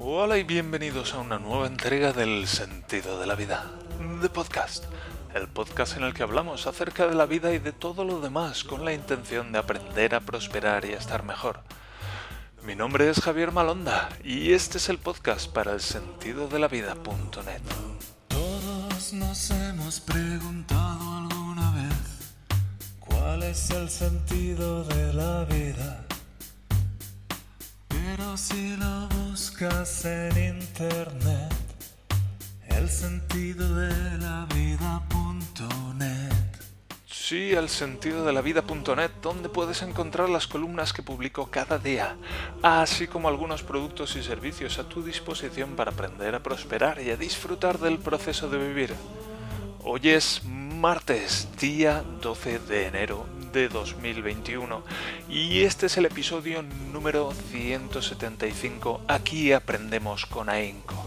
Hola 0.00 0.38
y 0.38 0.42
bienvenidos 0.42 1.14
a 1.14 1.18
una 1.18 1.38
nueva 1.38 1.68
entrega 1.68 2.12
del 2.12 2.48
Sentido 2.48 3.20
de 3.20 3.26
la 3.26 3.36
Vida, 3.36 3.70
de 4.20 4.28
podcast, 4.28 4.84
el 5.34 5.46
podcast 5.46 5.96
en 5.96 6.02
el 6.02 6.12
que 6.12 6.24
hablamos 6.24 6.66
acerca 6.66 7.06
de 7.06 7.14
la 7.14 7.26
vida 7.26 7.52
y 7.54 7.60
de 7.60 7.70
todo 7.70 8.04
lo 8.04 8.20
demás 8.20 8.64
con 8.64 8.84
la 8.84 8.92
intención 8.92 9.52
de 9.52 9.58
aprender 9.58 10.16
a 10.16 10.20
prosperar 10.20 10.84
y 10.84 10.94
a 10.94 10.98
estar 10.98 11.22
mejor. 11.22 11.60
Mi 12.66 12.74
nombre 12.74 13.08
es 13.08 13.20
Javier 13.20 13.52
Malonda 13.52 14.08
y 14.24 14.52
este 14.52 14.78
es 14.78 14.88
el 14.88 14.98
podcast 14.98 15.48
para 15.52 15.72
el 15.72 15.80
sentido 15.80 16.48
de 16.48 16.58
la 16.58 16.66
vida.net. 16.66 17.62
Todos 18.26 19.12
nos 19.12 19.50
hemos 19.50 20.00
preguntado 20.00 21.18
alguna 21.18 21.70
vez 21.70 22.34
cuál 22.98 23.44
es 23.44 23.70
el 23.70 23.88
sentido 23.88 24.82
de 24.84 25.12
la 25.12 25.44
vida. 25.44 26.03
Pero 28.16 28.36
si 28.36 28.76
lo 28.76 29.08
buscas 29.08 30.04
en 30.04 30.60
internet, 30.60 31.52
el 32.68 32.88
sentido 32.88 33.74
de 33.74 34.18
la 34.18 34.46
vida.net. 34.54 36.32
Sí, 37.10 37.50
el 37.50 37.68
sentido 37.68 38.24
de 38.24 38.32
la 38.32 38.40
vida.net, 38.40 39.10
donde 39.20 39.48
puedes 39.48 39.82
encontrar 39.82 40.28
las 40.28 40.46
columnas 40.46 40.92
que 40.92 41.02
publico 41.02 41.50
cada 41.50 41.78
día, 41.78 42.16
así 42.62 43.08
como 43.08 43.26
algunos 43.26 43.64
productos 43.64 44.14
y 44.14 44.22
servicios 44.22 44.78
a 44.78 44.88
tu 44.88 45.02
disposición 45.02 45.74
para 45.74 45.90
aprender 45.90 46.36
a 46.36 46.42
prosperar 46.42 47.00
y 47.02 47.10
a 47.10 47.16
disfrutar 47.16 47.80
del 47.80 47.98
proceso 47.98 48.48
de 48.48 48.58
vivir. 48.58 48.94
Hoy 49.82 50.10
es 50.10 50.44
martes, 50.44 51.48
día 51.58 52.04
12 52.20 52.60
de 52.60 52.86
enero 52.86 53.43
de 53.54 53.68
2021, 53.68 54.82
y 55.28 55.60
este 55.60 55.86
es 55.86 55.96
el 55.96 56.06
episodio 56.06 56.64
número 56.92 57.32
175. 57.52 59.02
Aquí 59.06 59.52
aprendemos 59.52 60.26
con 60.26 60.48
AINCO. 60.48 61.06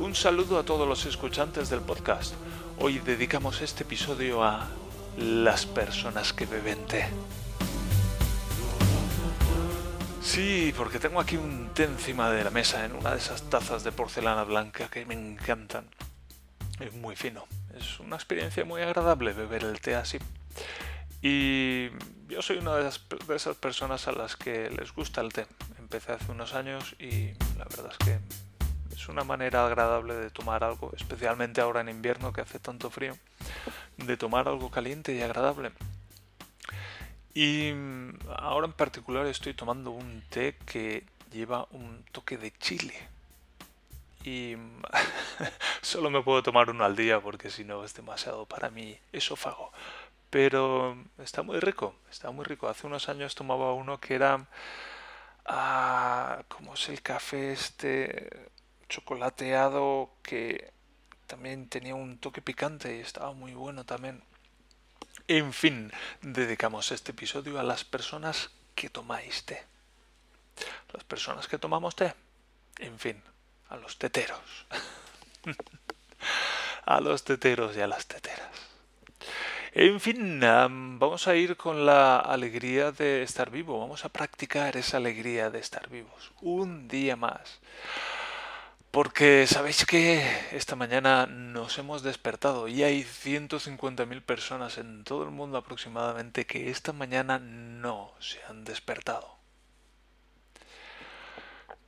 Un 0.00 0.14
saludo 0.14 0.58
a 0.58 0.64
todos 0.64 0.88
los 0.88 1.04
escuchantes 1.04 1.68
del 1.68 1.80
podcast. 1.80 2.34
Hoy 2.78 3.00
dedicamos 3.00 3.60
este 3.60 3.82
episodio 3.82 4.42
a 4.42 4.66
las 5.18 5.66
personas 5.66 6.32
que 6.32 6.46
beben 6.46 6.86
té. 6.86 7.06
Sí, 10.22 10.72
porque 10.74 10.98
tengo 10.98 11.20
aquí 11.20 11.36
un 11.36 11.68
té 11.74 11.84
encima 11.84 12.30
de 12.30 12.44
la 12.44 12.50
mesa 12.50 12.86
en 12.86 12.92
una 12.92 13.10
de 13.10 13.18
esas 13.18 13.42
tazas 13.50 13.84
de 13.84 13.92
porcelana 13.92 14.44
blanca 14.44 14.88
que 14.88 15.04
me 15.04 15.12
encantan. 15.12 15.84
Es 16.80 16.94
muy 16.94 17.14
fino. 17.14 17.44
Es 17.78 18.00
una 18.00 18.16
experiencia 18.16 18.64
muy 18.64 18.80
agradable 18.80 19.34
beber 19.34 19.64
el 19.64 19.82
té 19.82 19.94
así. 19.94 20.16
Y 21.26 21.88
yo 22.28 22.42
soy 22.42 22.58
una 22.58 22.76
de, 22.76 22.86
esas 22.86 23.56
personas 23.56 24.06
a 24.08 24.12
las 24.12 24.36
que 24.36 24.68
les 24.68 24.92
gusta 24.92 25.22
el 25.22 25.32
té. 25.32 25.46
Empecé 25.78 26.12
hace 26.12 26.30
unos 26.30 26.52
años 26.52 26.94
y 26.98 27.28
la 27.56 27.64
verdad 27.64 27.92
es 27.92 27.96
que 27.96 28.18
es 28.94 29.08
una 29.08 29.24
manera 29.24 29.64
agradable 29.64 30.12
de 30.16 30.28
tomar 30.28 30.62
algo, 30.64 30.92
especialmente 30.94 31.62
ahora 31.62 31.80
en 31.80 31.88
invierno 31.88 32.34
que 32.34 32.42
hace 32.42 32.58
tanto 32.58 32.90
frío, 32.90 33.16
de 33.96 34.18
tomar 34.18 34.48
algo 34.48 34.70
caliente 34.70 35.14
y 35.14 35.22
agradable. 35.22 35.72
Y 37.32 37.72
ahora 38.36 38.66
en 38.66 38.74
particular 38.74 39.26
estoy 39.26 39.54
tomando 39.54 39.92
un 39.92 40.22
té 40.28 40.58
que 40.66 41.04
lleva 41.32 41.66
un 41.70 42.04
toque 42.12 42.36
de 42.36 42.52
chile. 42.58 42.94
Y 44.24 44.56
solo 45.80 46.10
me 46.10 46.22
puedo 46.22 46.42
tomar 46.42 46.68
uno 46.68 46.84
al 46.84 46.96
día 46.96 47.18
porque 47.20 47.48
si 47.48 47.64
no 47.64 47.82
es 47.82 47.94
demasiado 47.94 48.44
para 48.44 48.68
mi 48.68 48.98
esófago. 49.10 49.72
Pero 50.34 50.96
está 51.18 51.42
muy 51.42 51.60
rico, 51.60 51.94
está 52.10 52.32
muy 52.32 52.44
rico. 52.44 52.66
Hace 52.68 52.88
unos 52.88 53.08
años 53.08 53.36
tomaba 53.36 53.72
uno 53.72 54.00
que 54.00 54.16
era... 54.16 54.48
Ah, 55.46 56.42
¿Cómo 56.48 56.74
es 56.74 56.88
el 56.88 57.02
café 57.02 57.52
este? 57.52 58.50
chocolateado 58.88 60.10
que 60.24 60.72
también 61.28 61.68
tenía 61.68 61.94
un 61.94 62.18
toque 62.18 62.42
picante 62.42 62.96
y 62.96 63.00
estaba 63.00 63.32
muy 63.32 63.54
bueno 63.54 63.84
también. 63.84 64.24
En 65.28 65.52
fin, 65.52 65.92
dedicamos 66.20 66.90
este 66.90 67.12
episodio 67.12 67.60
a 67.60 67.62
las 67.62 67.84
personas 67.84 68.50
que 68.74 68.90
tomáis 68.90 69.44
té. 69.44 69.62
Las 70.92 71.04
personas 71.04 71.46
que 71.46 71.58
tomamos 71.58 71.94
té. 71.94 72.12
En 72.80 72.98
fin, 72.98 73.22
a 73.68 73.76
los 73.76 73.98
teteros. 73.98 74.66
a 76.86 77.00
los 77.00 77.22
teteros 77.22 77.76
y 77.76 77.82
a 77.82 77.86
las 77.86 78.08
teteras. 78.08 78.53
En 79.76 79.98
fin, 79.98 80.38
vamos 80.38 81.26
a 81.26 81.34
ir 81.34 81.56
con 81.56 81.84
la 81.84 82.20
alegría 82.20 82.92
de 82.92 83.24
estar 83.24 83.50
vivo. 83.50 83.80
Vamos 83.80 84.04
a 84.04 84.08
practicar 84.08 84.76
esa 84.76 84.98
alegría 84.98 85.50
de 85.50 85.58
estar 85.58 85.88
vivos. 85.90 86.30
Un 86.42 86.86
día 86.86 87.16
más. 87.16 87.58
Porque 88.92 89.48
sabéis 89.48 89.84
que 89.84 90.24
esta 90.52 90.76
mañana 90.76 91.26
nos 91.26 91.76
hemos 91.78 92.04
despertado 92.04 92.68
y 92.68 92.84
hay 92.84 93.02
150.000 93.02 94.22
personas 94.22 94.78
en 94.78 95.02
todo 95.02 95.24
el 95.24 95.32
mundo 95.32 95.58
aproximadamente 95.58 96.46
que 96.46 96.70
esta 96.70 96.92
mañana 96.92 97.40
no 97.40 98.12
se 98.20 98.38
han 98.44 98.62
despertado. 98.62 99.38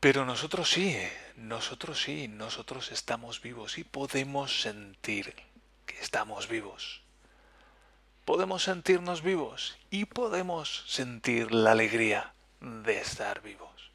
Pero 0.00 0.24
nosotros 0.24 0.68
sí, 0.68 0.98
nosotros 1.36 2.02
sí, 2.02 2.26
nosotros 2.26 2.90
estamos 2.90 3.40
vivos 3.40 3.78
y 3.78 3.84
podemos 3.84 4.60
sentir 4.60 5.36
que 5.86 6.00
estamos 6.00 6.48
vivos. 6.48 7.05
Podemos 8.26 8.64
sentirnos 8.64 9.22
vivos 9.22 9.78
y 9.88 10.06
podemos 10.06 10.82
sentir 10.88 11.54
la 11.54 11.70
alegría 11.70 12.34
de 12.60 12.98
estar 12.98 13.40
vivos. 13.40 13.92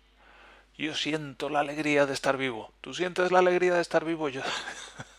Yo 0.77 0.95
siento 0.95 1.49
la 1.49 1.59
alegría 1.59 2.05
de 2.05 2.13
estar 2.13 2.37
vivo. 2.37 2.71
¿Tú 2.79 2.93
sientes 2.93 3.29
la 3.29 3.39
alegría 3.39 3.73
de 3.73 3.81
estar 3.81 4.05
vivo? 4.05 4.29
Yo, 4.29 4.41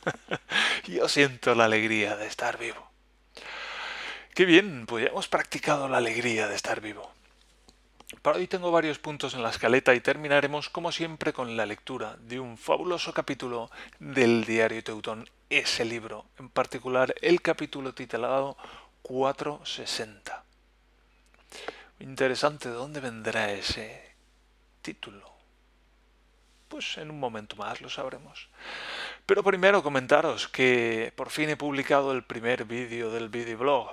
Yo 0.88 1.10
siento 1.10 1.54
la 1.54 1.66
alegría 1.66 2.16
de 2.16 2.26
estar 2.26 2.56
vivo. 2.56 2.90
Qué 4.34 4.46
bien, 4.46 4.86
pues 4.86 5.04
ya 5.04 5.10
hemos 5.10 5.28
practicado 5.28 5.90
la 5.90 5.98
alegría 5.98 6.48
de 6.48 6.56
estar 6.56 6.80
vivo. 6.80 7.12
Para 8.22 8.38
hoy 8.38 8.46
tengo 8.46 8.70
varios 8.70 8.98
puntos 8.98 9.34
en 9.34 9.42
la 9.42 9.50
escaleta 9.50 9.94
y 9.94 10.00
terminaremos 10.00 10.70
como 10.70 10.90
siempre 10.90 11.34
con 11.34 11.54
la 11.56 11.66
lectura 11.66 12.16
de 12.20 12.40
un 12.40 12.56
fabuloso 12.56 13.12
capítulo 13.12 13.70
del 13.98 14.46
Diario 14.46 14.82
Teutón, 14.82 15.28
ese 15.50 15.84
libro, 15.84 16.24
en 16.38 16.48
particular 16.48 17.14
el 17.20 17.42
capítulo 17.42 17.94
titulado 17.94 18.56
460. 19.12 20.42
Interesante, 22.00 22.70
¿de 22.70 22.74
dónde 22.74 23.00
vendrá 23.00 23.52
ese 23.52 24.14
título? 24.80 25.30
Pues 26.68 26.96
en 26.96 27.10
un 27.10 27.20
momento 27.20 27.54
más 27.56 27.82
lo 27.82 27.90
sabremos. 27.90 28.48
Pero 29.26 29.42
primero 29.42 29.82
comentaros 29.82 30.48
que 30.48 31.12
por 31.14 31.28
fin 31.28 31.50
he 31.50 31.58
publicado 31.58 32.12
el 32.12 32.24
primer 32.24 32.64
vídeo 32.64 33.10
del 33.10 33.28
videoblog. 33.28 33.90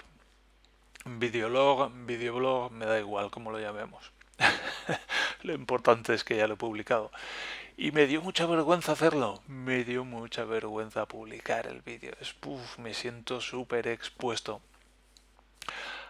Videolog, 1.03 1.91
videoblog, 2.05 2.71
me 2.71 2.85
da 2.85 2.97
igual 2.97 3.29
cómo 3.29 3.51
lo 3.51 3.59
llamemos. 3.59 4.13
lo 5.43 5.53
importante 5.53 6.13
es 6.13 6.23
que 6.23 6.37
ya 6.37 6.47
lo 6.47 6.53
he 6.53 6.57
publicado. 6.57 7.11
Y 7.75 7.91
me 7.91 8.07
dio 8.07 8.21
mucha 8.21 8.45
vergüenza 8.45 8.93
hacerlo. 8.93 9.43
Me 9.47 9.83
dio 9.83 10.05
mucha 10.05 10.45
vergüenza 10.45 11.07
publicar 11.07 11.67
el 11.67 11.81
vídeo. 11.81 12.13
me 12.77 12.93
siento 12.93 13.41
súper 13.41 13.89
expuesto. 13.89 14.61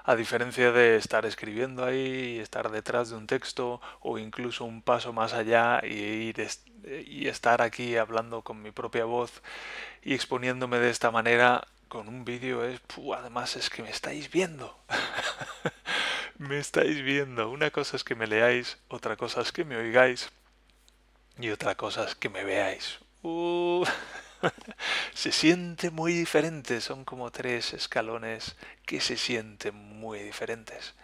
A 0.04 0.16
diferencia 0.16 0.72
de 0.72 0.96
estar 0.96 1.26
escribiendo 1.26 1.86
ahí 1.86 2.40
estar 2.40 2.72
detrás 2.72 3.10
de 3.10 3.16
un 3.16 3.28
texto 3.28 3.82
o 4.00 4.18
incluso 4.18 4.66
un 4.66 4.82
paso 4.82 5.14
más 5.14 5.34
allá 5.34 5.82
y, 5.84 6.30
ir 6.30 6.48
y 7.06 7.28
estar 7.28 7.62
aquí 7.62 7.96
hablando 7.98 8.42
con 8.42 8.62
mi 8.62 8.72
propia 8.72 9.06
voz 9.06 9.42
y 10.02 10.14
exponiéndome 10.14 10.80
de 10.80 10.90
esta 10.90 11.12
manera 11.12 11.68
con 11.90 12.08
un 12.08 12.24
vídeo 12.24 12.64
es, 12.64 12.80
además 13.18 13.56
es 13.56 13.70
que 13.70 13.84
me 13.84 13.90
estáis 13.90 14.32
viendo. 14.32 14.80
me 16.38 16.58
estáis 16.60 17.02
viendo. 17.04 17.50
Una 17.50 17.72
cosa 17.72 17.98
es 17.98 18.04
que 18.04 18.16
me 18.16 18.28
leáis, 18.28 18.78
otra 18.88 19.18
cosa 19.18 19.42
es 19.42 19.52
que 19.52 19.66
me 19.66 19.76
oigáis 19.76 20.30
y 21.40 21.50
otra 21.50 21.76
cosa 21.76 22.04
es 22.06 22.16
que 22.16 22.30
me 22.30 22.44
veáis. 22.44 23.00
Uh. 23.24 23.86
se 25.14 25.32
siente 25.32 25.90
muy 25.92 26.14
diferente, 26.14 26.82
son 26.82 27.06
como 27.06 27.32
tres 27.32 27.74
escalones 27.74 28.56
que 28.86 29.02
se 29.02 29.18
sienten 29.18 29.76
muy 29.76 30.20
diferentes. 30.20 30.96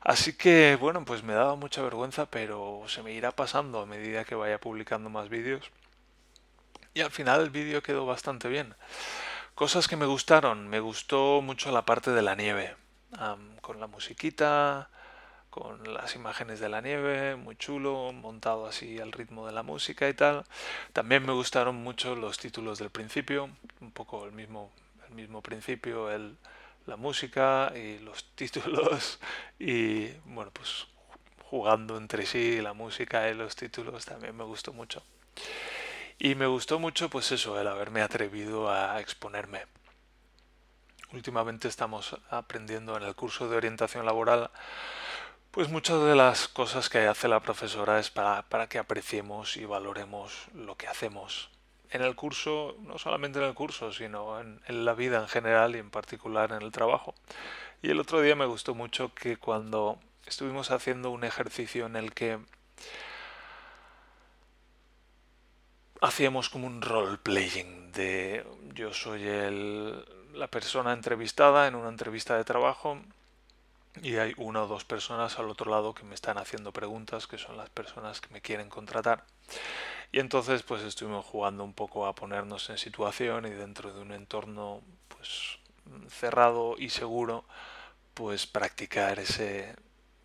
Así 0.00 0.32
que 0.32 0.76
bueno, 0.80 1.04
pues 1.04 1.22
me 1.22 1.32
daba 1.34 1.54
mucha 1.56 1.82
vergüenza, 1.82 2.26
pero 2.26 2.82
se 2.88 3.02
me 3.02 3.12
irá 3.12 3.32
pasando 3.32 3.80
a 3.80 3.86
medida 3.86 4.24
que 4.24 4.34
vaya 4.34 4.58
publicando 4.58 5.10
más 5.10 5.28
vídeos. 5.28 5.70
Y 6.94 7.00
al 7.00 7.10
final 7.10 7.40
el 7.40 7.50
vídeo 7.50 7.82
quedó 7.82 8.04
bastante 8.04 8.48
bien. 8.48 8.74
Cosas 9.54 9.88
que 9.88 9.96
me 9.96 10.06
gustaron, 10.06 10.68
me 10.68 10.80
gustó 10.80 11.40
mucho 11.40 11.70
la 11.72 11.84
parte 11.84 12.10
de 12.10 12.22
la 12.22 12.34
nieve, 12.34 12.74
con 13.60 13.80
la 13.80 13.86
musiquita, 13.86 14.90
con 15.52 15.92
las 15.92 16.16
imágenes 16.16 16.60
de 16.60 16.70
la 16.70 16.80
nieve, 16.80 17.36
muy 17.36 17.56
chulo, 17.56 18.10
montado 18.14 18.66
así 18.66 18.98
al 18.98 19.12
ritmo 19.12 19.46
de 19.46 19.52
la 19.52 19.62
música 19.62 20.08
y 20.08 20.14
tal. 20.14 20.46
También 20.94 21.26
me 21.26 21.34
gustaron 21.34 21.76
mucho 21.76 22.16
los 22.16 22.38
títulos 22.38 22.78
del 22.78 22.88
principio, 22.88 23.50
un 23.82 23.92
poco 23.92 24.24
el 24.24 24.32
mismo, 24.32 24.72
el 25.06 25.14
mismo 25.14 25.42
principio, 25.42 26.10
el, 26.10 26.38
la 26.86 26.96
música 26.96 27.70
y 27.76 27.98
los 27.98 28.24
títulos 28.34 29.20
y 29.58 30.08
bueno, 30.24 30.50
pues 30.54 30.86
jugando 31.44 31.98
entre 31.98 32.24
sí 32.24 32.62
la 32.62 32.72
música 32.72 33.28
y 33.28 33.34
los 33.34 33.54
títulos 33.54 34.06
también 34.06 34.34
me 34.34 34.44
gustó 34.44 34.72
mucho. 34.72 35.02
Y 36.18 36.34
me 36.34 36.46
gustó 36.46 36.78
mucho, 36.78 37.10
pues 37.10 37.30
eso, 37.30 37.60
el 37.60 37.68
haberme 37.68 38.00
atrevido 38.00 38.70
a 38.70 38.98
exponerme. 39.02 39.66
Últimamente 41.12 41.68
estamos 41.68 42.16
aprendiendo 42.30 42.96
en 42.96 43.02
el 43.02 43.14
curso 43.14 43.50
de 43.50 43.56
orientación 43.58 44.06
laboral, 44.06 44.50
pues 45.52 45.68
muchas 45.68 46.02
de 46.02 46.16
las 46.16 46.48
cosas 46.48 46.88
que 46.88 47.00
hace 47.00 47.28
la 47.28 47.40
profesora 47.40 47.98
es 47.98 48.10
para, 48.10 48.66
que 48.70 48.78
apreciemos 48.78 49.58
y 49.58 49.66
valoremos 49.66 50.48
lo 50.54 50.76
que 50.76 50.88
hacemos. 50.88 51.50
En 51.90 52.00
el 52.00 52.16
curso, 52.16 52.74
no 52.80 52.96
solamente 52.96 53.38
en 53.38 53.44
el 53.44 53.52
curso, 53.52 53.92
sino 53.92 54.40
en, 54.40 54.62
en 54.66 54.86
la 54.86 54.94
vida 54.94 55.20
en 55.20 55.28
general 55.28 55.76
y 55.76 55.78
en 55.78 55.90
particular 55.90 56.52
en 56.52 56.62
el 56.62 56.72
trabajo. 56.72 57.14
Y 57.82 57.90
el 57.90 58.00
otro 58.00 58.22
día 58.22 58.34
me 58.34 58.46
gustó 58.46 58.74
mucho 58.74 59.14
que 59.14 59.36
cuando 59.36 59.98
estuvimos 60.24 60.70
haciendo 60.70 61.10
un 61.10 61.22
ejercicio 61.22 61.84
en 61.84 61.96
el 61.96 62.14
que 62.14 62.38
hacíamos 66.00 66.48
como 66.48 66.66
un 66.66 66.80
role 66.80 67.18
playing 67.18 67.92
de 67.92 68.46
yo 68.72 68.94
soy 68.94 69.28
el, 69.28 70.02
la 70.32 70.46
persona 70.46 70.94
entrevistada 70.94 71.68
en 71.68 71.74
una 71.74 71.90
entrevista 71.90 72.38
de 72.38 72.44
trabajo 72.44 72.98
y 74.00 74.16
hay 74.16 74.32
una 74.38 74.62
o 74.62 74.66
dos 74.66 74.84
personas 74.84 75.38
al 75.38 75.50
otro 75.50 75.70
lado 75.70 75.94
que 75.94 76.04
me 76.04 76.14
están 76.14 76.38
haciendo 76.38 76.72
preguntas, 76.72 77.26
que 77.26 77.36
son 77.36 77.56
las 77.56 77.68
personas 77.68 78.20
que 78.20 78.32
me 78.32 78.40
quieren 78.40 78.68
contratar. 78.68 79.24
Y 80.12 80.20
entonces 80.20 80.62
pues 80.62 80.82
estuvimos 80.82 81.26
jugando 81.26 81.64
un 81.64 81.74
poco 81.74 82.06
a 82.06 82.14
ponernos 82.14 82.70
en 82.70 82.78
situación 82.78 83.46
y 83.46 83.50
dentro 83.50 83.92
de 83.92 84.00
un 84.00 84.12
entorno 84.12 84.80
pues 85.08 85.58
cerrado 86.08 86.76
y 86.78 86.90
seguro 86.90 87.44
pues 88.14 88.46
practicar 88.46 89.18
ese 89.18 89.74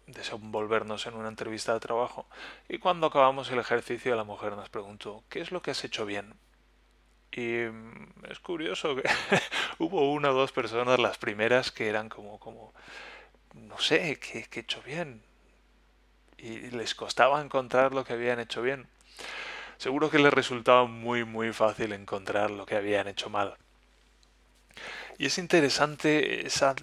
desenvolvernos 0.08 1.06
en 1.06 1.16
una 1.16 1.28
entrevista 1.28 1.74
de 1.74 1.82
trabajo. 1.82 2.28
Y 2.70 2.80
cuando 2.80 3.08
acabamos 3.08 3.52
el 3.52 3.60
ejercicio 3.60 4.16
la 4.16 4.24
mujer 4.24 4.54
nos 4.54 4.70
preguntó 4.70 5.24
¿qué 5.30 5.42
es 5.42 5.52
lo 5.52 5.62
que 5.62 5.72
has 5.72 5.84
hecho 5.84 6.06
bien? 6.06 6.34
Y 7.32 7.66
mm, 7.70 8.26
es 8.30 8.40
curioso 8.40 8.96
que 8.96 9.04
hubo 9.80 10.12
una 10.12 10.32
o 10.32 10.34
dos 10.34 10.52
personas, 10.52 11.00
las 11.00 11.18
primeras, 11.18 11.72
que 11.72 11.90
eran 11.90 12.10
como, 12.10 12.40
como 12.40 12.74
no 13.54 13.80
sé, 13.80 14.20
que, 14.20 14.48
he 14.52 14.60
hecho 14.60 14.82
bien. 14.84 15.22
Y 16.38 16.70
les 16.72 16.94
costaba 16.96 17.42
encontrar 17.42 17.94
lo 17.94 18.04
que 18.04 18.14
habían 18.14 18.40
hecho 18.40 18.62
bien. 18.62 18.88
Seguro 19.78 20.10
que 20.10 20.20
les 20.20 20.34
resultaba 20.34 20.86
muy, 20.86 21.24
muy 21.24 21.54
fácil 21.54 21.94
encontrar 21.94 22.52
lo 22.52 22.66
que 22.66 22.76
habían 22.76 23.08
hecho 23.08 23.30
mal. 23.30 23.56
Y 25.18 25.26
es 25.26 25.38
interesante 25.38 26.46
esa 26.46 26.76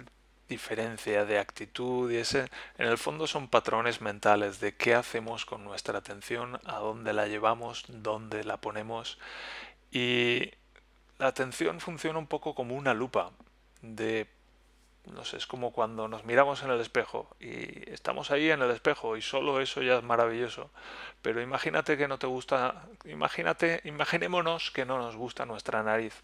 diferencia 0.47 1.25
de 1.25 1.39
actitud 1.39 2.11
y 2.11 2.17
ese, 2.17 2.49
en 2.77 2.87
el 2.87 2.97
fondo 2.97 3.27
son 3.27 3.47
patrones 3.47 4.01
mentales 4.01 4.59
de 4.59 4.75
qué 4.75 4.93
hacemos 4.93 5.45
con 5.45 5.63
nuestra 5.63 5.97
atención, 5.97 6.59
a 6.65 6.77
dónde 6.77 7.13
la 7.13 7.27
llevamos, 7.27 7.85
dónde 7.87 8.43
la 8.43 8.57
ponemos 8.57 9.17
y 9.91 10.51
la 11.17 11.27
atención 11.27 11.79
funciona 11.79 12.19
un 12.19 12.27
poco 12.27 12.53
como 12.53 12.75
una 12.75 12.93
lupa 12.93 13.31
de 13.81 14.27
no 15.13 15.23
sé, 15.23 15.37
es 15.37 15.47
como 15.47 15.71
cuando 15.71 16.07
nos 16.07 16.25
miramos 16.25 16.63
en 16.63 16.71
el 16.71 16.79
espejo 16.81 17.27
y 17.39 17.89
estamos 17.91 18.31
ahí 18.31 18.49
en 18.49 18.61
el 18.61 18.71
espejo 18.71 19.17
y 19.17 19.21
solo 19.21 19.61
eso 19.61 19.81
ya 19.81 19.97
es 19.97 20.03
maravilloso. 20.03 20.71
Pero 21.21 21.41
imagínate 21.41 21.97
que 21.97 22.07
no 22.07 22.17
te 22.17 22.27
gusta, 22.27 22.87
imagínate, 23.05 23.81
imaginémonos 23.83 24.71
que 24.71 24.85
no 24.85 24.97
nos 24.97 25.15
gusta 25.15 25.45
nuestra 25.45 25.83
nariz. 25.83 26.21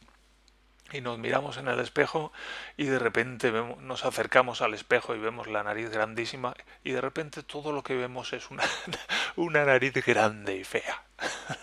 Y 0.93 0.99
nos 0.99 1.17
miramos 1.17 1.55
en 1.57 1.69
el 1.69 1.79
espejo 1.79 2.33
y 2.75 2.85
de 2.85 2.99
repente 2.99 3.51
nos 3.51 4.03
acercamos 4.03 4.61
al 4.61 4.73
espejo 4.73 5.15
y 5.15 5.19
vemos 5.19 5.47
la 5.47 5.63
nariz 5.63 5.89
grandísima 5.89 6.53
y 6.83 6.91
de 6.91 6.99
repente 6.99 7.43
todo 7.43 7.71
lo 7.71 7.81
que 7.81 7.95
vemos 7.95 8.33
es 8.33 8.51
una, 8.51 8.63
una 9.37 9.63
nariz 9.63 9.93
grande 10.05 10.57
y 10.57 10.63
fea. 10.65 11.03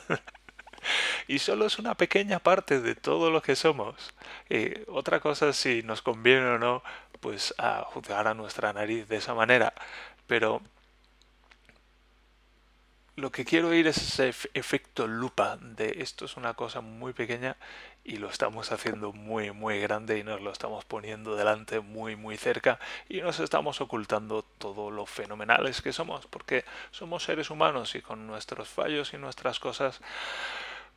y 1.29 1.39
solo 1.39 1.67
es 1.67 1.79
una 1.79 1.95
pequeña 1.95 2.39
parte 2.39 2.81
de 2.81 2.95
todo 2.95 3.31
lo 3.31 3.43
que 3.43 3.55
somos. 3.55 4.15
Eh, 4.49 4.85
otra 4.89 5.21
cosa 5.21 5.51
es 5.51 5.57
si 5.57 5.83
nos 5.83 6.01
conviene 6.01 6.47
o 6.47 6.59
no, 6.59 6.83
pues 7.21 7.55
a 7.59 7.83
juzgar 7.85 8.29
a 8.29 8.35
nuestra 8.35 8.73
nariz 8.73 9.09
de 9.09 9.17
esa 9.17 9.35
manera, 9.35 9.75
pero 10.27 10.63
lo 13.19 13.33
que 13.33 13.45
quiero 13.45 13.69
oír 13.69 13.89
es 13.89 13.97
ese 13.97 14.33
efecto 14.55 15.09
lupa 15.09 15.59
de 15.61 15.97
esto 16.03 16.25
es 16.25 16.37
una 16.37 16.55
cosa 16.55 16.81
muy 16.81 17.13
pequeña 17.13 17.57
y 18.05 18.17
lo 18.19 18.31
estamos 18.31 18.71
haciendo 18.71 19.13
muy 19.13 19.51
muy 19.51 19.81
grande 19.81 20.19
y 20.19 20.23
nos 20.23 20.41
lo 20.41 20.53
estamos 20.53 20.85
poniendo 20.85 21.35
delante 21.35 21.81
muy 21.81 22.15
muy 22.15 22.37
cerca 22.37 22.79
y 23.09 23.21
nos 23.21 23.41
estamos 23.41 23.81
ocultando 23.81 24.43
todo 24.59 24.93
lo 24.93 25.05
fenomenales 25.05 25.83
que 25.83 25.93
somos 25.93 26.27
porque 26.27 26.65
somos 26.93 27.25
seres 27.25 27.51
humanos 27.51 27.97
y 27.97 28.03
con 28.03 28.29
nuestros 28.29 28.69
fallos 28.69 29.13
y 29.13 29.19
nuestras 29.19 29.59
cosas 29.59 30.01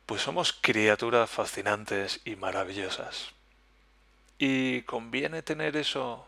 pues 0.06 0.22
somos 0.22 0.52
criaturas 0.52 1.28
fascinantes 1.28 2.20
y 2.24 2.36
maravillosas. 2.36 3.32
Y 4.44 4.82
conviene 4.82 5.40
tener 5.42 5.76
eso 5.76 6.26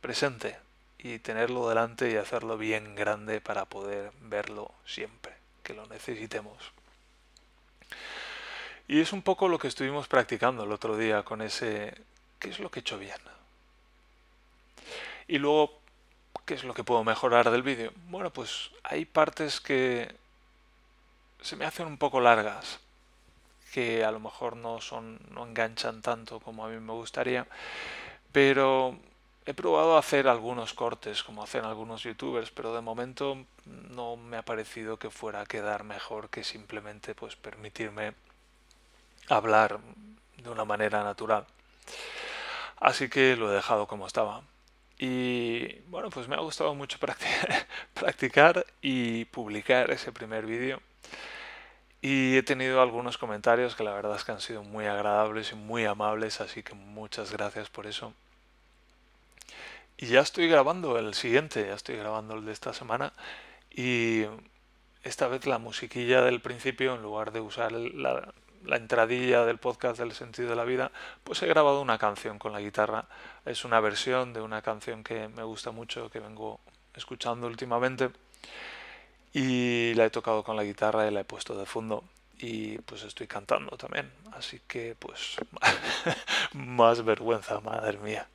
presente 0.00 0.56
y 0.96 1.18
tenerlo 1.18 1.68
delante 1.68 2.10
y 2.10 2.16
hacerlo 2.16 2.56
bien 2.56 2.94
grande 2.94 3.42
para 3.42 3.66
poder 3.66 4.10
verlo 4.22 4.72
siempre 4.86 5.34
que 5.62 5.74
lo 5.74 5.86
necesitemos. 5.86 6.56
Y 8.88 9.02
es 9.02 9.12
un 9.12 9.20
poco 9.20 9.48
lo 9.48 9.58
que 9.58 9.68
estuvimos 9.68 10.08
practicando 10.08 10.64
el 10.64 10.72
otro 10.72 10.96
día 10.96 11.22
con 11.24 11.42
ese 11.42 11.92
¿qué 12.38 12.48
es 12.48 12.58
lo 12.58 12.70
que 12.70 12.78
he 12.78 12.80
hecho 12.80 12.96
bien? 12.96 13.20
Y 15.28 15.36
luego, 15.36 15.78
¿qué 16.46 16.54
es 16.54 16.64
lo 16.64 16.72
que 16.72 16.84
puedo 16.84 17.04
mejorar 17.04 17.50
del 17.50 17.62
vídeo? 17.62 17.92
Bueno, 18.08 18.32
pues 18.32 18.70
hay 18.82 19.04
partes 19.04 19.60
que 19.60 20.10
se 21.42 21.54
me 21.56 21.66
hacen 21.66 21.86
un 21.86 21.98
poco 21.98 22.22
largas, 22.22 22.80
que 23.74 24.04
a 24.04 24.12
lo 24.12 24.20
mejor 24.20 24.56
no 24.56 24.80
son 24.80 25.18
no 25.30 25.44
enganchan 25.44 26.00
tanto 26.00 26.38
como 26.38 26.64
a 26.64 26.68
mí 26.68 26.78
me 26.78 26.92
gustaría, 26.92 27.44
pero 28.30 28.96
he 29.46 29.52
probado 29.52 29.98
hacer 29.98 30.28
algunos 30.28 30.74
cortes 30.74 31.24
como 31.24 31.42
hacen 31.42 31.64
algunos 31.64 32.04
youtubers, 32.04 32.52
pero 32.52 32.72
de 32.72 32.82
momento 32.82 33.36
no 33.64 34.16
me 34.16 34.36
ha 34.36 34.44
parecido 34.44 35.00
que 35.00 35.10
fuera 35.10 35.40
a 35.40 35.46
quedar 35.46 35.82
mejor 35.82 36.30
que 36.30 36.44
simplemente 36.44 37.16
pues 37.16 37.34
permitirme 37.34 38.14
hablar 39.28 39.80
de 40.36 40.50
una 40.50 40.64
manera 40.64 41.02
natural. 41.02 41.44
Así 42.76 43.08
que 43.08 43.34
lo 43.34 43.50
he 43.50 43.56
dejado 43.56 43.88
como 43.88 44.06
estaba. 44.06 44.42
Y 44.98 45.80
bueno, 45.88 46.10
pues 46.10 46.28
me 46.28 46.36
ha 46.36 46.40
gustado 46.40 46.76
mucho 46.76 46.98
practicar 47.94 48.66
y 48.80 49.24
publicar 49.24 49.90
ese 49.90 50.12
primer 50.12 50.46
vídeo 50.46 50.80
y 52.04 52.36
he 52.36 52.42
tenido 52.42 52.82
algunos 52.82 53.16
comentarios 53.16 53.74
que 53.76 53.82
la 53.82 53.94
verdad 53.94 54.16
es 54.16 54.24
que 54.24 54.32
han 54.32 54.40
sido 54.42 54.62
muy 54.62 54.84
agradables 54.84 55.52
y 55.52 55.54
muy 55.54 55.86
amables, 55.86 56.42
así 56.42 56.62
que 56.62 56.74
muchas 56.74 57.32
gracias 57.32 57.70
por 57.70 57.86
eso. 57.86 58.12
Y 59.96 60.08
ya 60.08 60.20
estoy 60.20 60.46
grabando 60.46 60.98
el 60.98 61.14
siguiente, 61.14 61.66
ya 61.66 61.72
estoy 61.72 61.96
grabando 61.96 62.34
el 62.34 62.44
de 62.44 62.52
esta 62.52 62.74
semana 62.74 63.14
y 63.70 64.24
esta 65.02 65.28
vez 65.28 65.46
la 65.46 65.56
musiquilla 65.56 66.20
del 66.20 66.42
principio, 66.42 66.94
en 66.94 67.00
lugar 67.00 67.32
de 67.32 67.40
usar 67.40 67.72
la, 67.72 68.34
la 68.66 68.76
entradilla 68.76 69.46
del 69.46 69.56
podcast 69.56 69.98
del 69.98 70.12
sentido 70.12 70.50
de 70.50 70.56
la 70.56 70.64
vida, 70.64 70.92
pues 71.22 71.42
he 71.42 71.46
grabado 71.46 71.80
una 71.80 71.96
canción 71.96 72.38
con 72.38 72.52
la 72.52 72.60
guitarra. 72.60 73.06
Es 73.46 73.64
una 73.64 73.80
versión 73.80 74.34
de 74.34 74.42
una 74.42 74.60
canción 74.60 75.04
que 75.04 75.28
me 75.28 75.42
gusta 75.42 75.70
mucho, 75.70 76.10
que 76.10 76.20
vengo 76.20 76.60
escuchando 76.94 77.46
últimamente 77.46 78.10
y 79.34 79.92
la 79.94 80.06
he 80.06 80.10
tocado 80.10 80.44
con 80.44 80.56
la 80.56 80.62
guitarra 80.62 81.08
y 81.08 81.10
la 81.10 81.20
he 81.20 81.24
puesto 81.24 81.58
de 81.58 81.66
fondo. 81.66 82.04
Y 82.38 82.78
pues 82.78 83.02
estoy 83.02 83.26
cantando 83.26 83.76
también. 83.76 84.10
Así 84.32 84.60
que 84.66 84.94
pues 84.98 85.36
más 86.54 87.04
vergüenza 87.04 87.60
madre 87.60 87.98
mía. 87.98 88.28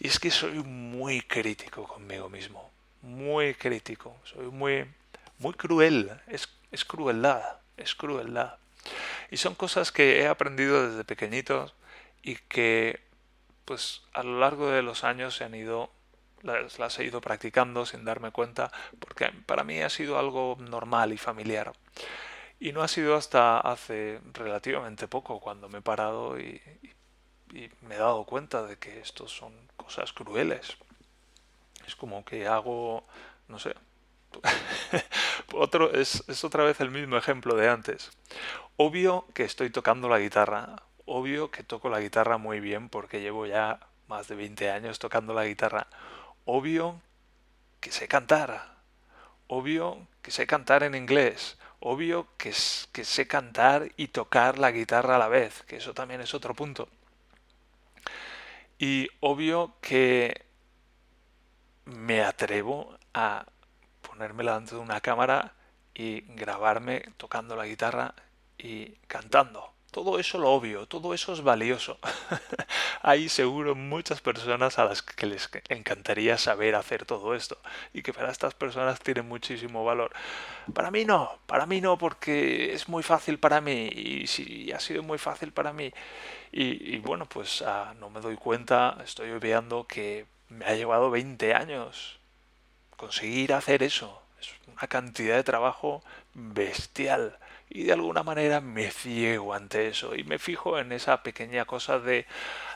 Y 0.00 0.08
es 0.08 0.18
que 0.18 0.30
soy 0.30 0.62
muy 0.62 1.20
crítico 1.20 1.86
conmigo 1.86 2.30
mismo. 2.30 2.70
Muy 3.02 3.54
crítico. 3.54 4.16
Soy 4.24 4.46
muy 4.46 4.86
muy 5.38 5.52
cruel. 5.52 6.10
Es, 6.26 6.48
es 6.72 6.86
crueldad. 6.86 7.42
Es 7.76 7.94
crueldad. 7.94 8.56
Y 9.30 9.36
son 9.36 9.54
cosas 9.54 9.92
que 9.92 10.20
he 10.20 10.26
aprendido 10.26 10.88
desde 10.88 11.04
pequeñitos 11.04 11.74
y 12.22 12.36
que 12.36 13.00
pues 13.66 14.02
a 14.14 14.22
lo 14.22 14.40
largo 14.40 14.70
de 14.70 14.82
los 14.82 15.04
años 15.04 15.36
se 15.36 15.44
han 15.44 15.54
ido 15.54 15.90
las, 16.44 16.98
he 16.98 17.04
ido 17.04 17.20
practicando 17.20 17.86
sin 17.86 18.04
darme 18.04 18.30
cuenta, 18.30 18.70
porque 18.98 19.30
para 19.46 19.64
mí 19.64 19.80
ha 19.80 19.90
sido 19.90 20.18
algo 20.18 20.56
normal 20.60 21.12
y 21.12 21.18
familiar. 21.18 21.72
Y 22.60 22.72
no 22.72 22.82
ha 22.82 22.88
sido 22.88 23.16
hasta 23.16 23.58
hace 23.58 24.20
relativamente 24.32 25.08
poco 25.08 25.40
cuando 25.40 25.68
me 25.68 25.78
he 25.78 25.82
parado 25.82 26.38
y, 26.38 26.60
me 27.82 27.94
he 27.94 27.98
dado 27.98 28.24
cuenta 28.24 28.64
de 28.64 28.78
que 28.78 29.00
estos 29.00 29.30
son 29.30 29.52
cosas 29.76 30.12
crueles. 30.12 30.76
Es 31.86 31.94
como 31.94 32.24
que 32.24 32.46
hago, 32.48 33.06
no 33.48 33.58
sé, 33.58 33.74
otro, 35.54 35.92
es, 35.92 36.24
es, 36.26 36.42
otra 36.42 36.64
vez 36.64 36.80
el 36.80 36.90
mismo 36.90 37.16
ejemplo 37.16 37.54
de 37.54 37.68
antes. 37.68 38.10
Obvio 38.76 39.26
que 39.34 39.44
estoy 39.44 39.70
tocando 39.70 40.08
la 40.08 40.18
guitarra. 40.18 40.82
Obvio 41.06 41.50
que 41.52 41.62
toco 41.62 41.88
la 41.90 42.00
guitarra 42.00 42.38
muy 42.38 42.58
bien 42.58 42.88
porque 42.88 43.20
llevo 43.20 43.46
ya 43.46 43.78
más 44.08 44.26
de 44.26 44.34
20 44.34 44.70
años 44.70 44.98
tocando 44.98 45.32
la 45.32 45.44
guitarra 45.44 45.86
obvio 46.44 47.00
que 47.80 47.92
sé 47.92 48.08
cantar, 48.08 48.76
obvio 49.46 50.06
que 50.22 50.30
sé 50.30 50.46
cantar 50.46 50.82
en 50.82 50.94
inglés, 50.94 51.58
obvio 51.80 52.28
que, 52.38 52.52
sé 52.52 53.26
cantar 53.28 53.92
y 53.96 54.08
tocar 54.08 54.58
la 54.58 54.70
guitarra 54.70 55.16
a 55.16 55.18
la 55.18 55.28
vez, 55.28 55.62
que 55.64 55.76
eso 55.76 55.92
también 55.92 56.22
es 56.22 56.32
otro 56.32 56.54
punto. 56.54 56.88
Y 58.78 59.08
obvio 59.20 59.76
que 59.80 60.46
me 61.84 62.22
atrevo 62.22 62.96
a 63.12 63.46
ponerme 64.00 64.44
delante 64.44 64.74
de 64.74 64.80
una 64.80 65.00
cámara 65.00 65.54
y 65.94 66.22
grabarme 66.34 67.04
tocando 67.18 67.54
la 67.54 67.66
guitarra 67.66 68.14
y 68.56 68.92
cantando. 69.06 69.73
Todo 69.94 70.18
eso 70.18 70.38
lo 70.38 70.50
obvio, 70.50 70.86
todo 70.86 71.14
eso 71.14 71.32
es 71.32 71.40
valioso. 71.40 72.00
Hay 73.02 73.28
seguro 73.28 73.76
muchas 73.76 74.20
personas 74.20 74.80
a 74.80 74.86
las 74.86 75.02
que 75.02 75.24
les 75.24 75.48
encantaría 75.68 76.36
saber 76.36 76.74
hacer 76.74 77.04
todo 77.04 77.32
esto 77.32 77.58
y 77.92 78.02
que 78.02 78.12
para 78.12 78.32
estas 78.32 78.54
personas 78.54 78.98
tiene 78.98 79.22
muchísimo 79.22 79.84
valor. 79.84 80.10
Para 80.74 80.90
mí 80.90 81.04
no, 81.04 81.38
para 81.46 81.66
mí 81.66 81.80
no 81.80 81.96
porque 81.96 82.74
es 82.74 82.88
muy 82.88 83.04
fácil 83.04 83.38
para 83.38 83.60
mí 83.60 83.86
y 83.86 84.26
si 84.26 84.72
ha 84.72 84.80
sido 84.80 85.04
muy 85.04 85.18
fácil 85.18 85.52
para 85.52 85.72
mí 85.72 85.92
y, 86.50 86.98
bueno 86.98 87.26
pues 87.26 87.62
ah, 87.62 87.94
no 88.00 88.10
me 88.10 88.20
doy 88.20 88.34
cuenta, 88.34 88.98
estoy 89.04 89.30
obviando 89.30 89.86
que 89.86 90.26
me 90.48 90.64
ha 90.64 90.74
llevado 90.74 91.08
20 91.08 91.54
años 91.54 92.18
conseguir 92.96 93.52
hacer 93.52 93.84
eso. 93.84 94.20
Es 94.40 94.50
una 94.66 94.88
cantidad 94.88 95.36
de 95.36 95.44
trabajo 95.44 96.02
bestial 96.34 97.38
y 97.74 97.82
de 97.84 97.92
alguna 97.92 98.22
manera 98.22 98.62
me 98.62 98.90
ciego 98.90 99.52
ante 99.52 99.88
eso 99.88 100.14
y 100.14 100.24
me 100.24 100.38
fijo 100.38 100.78
en 100.78 100.92
esa 100.92 101.22
pequeña 101.22 101.66
cosa 101.66 101.98
de 101.98 102.26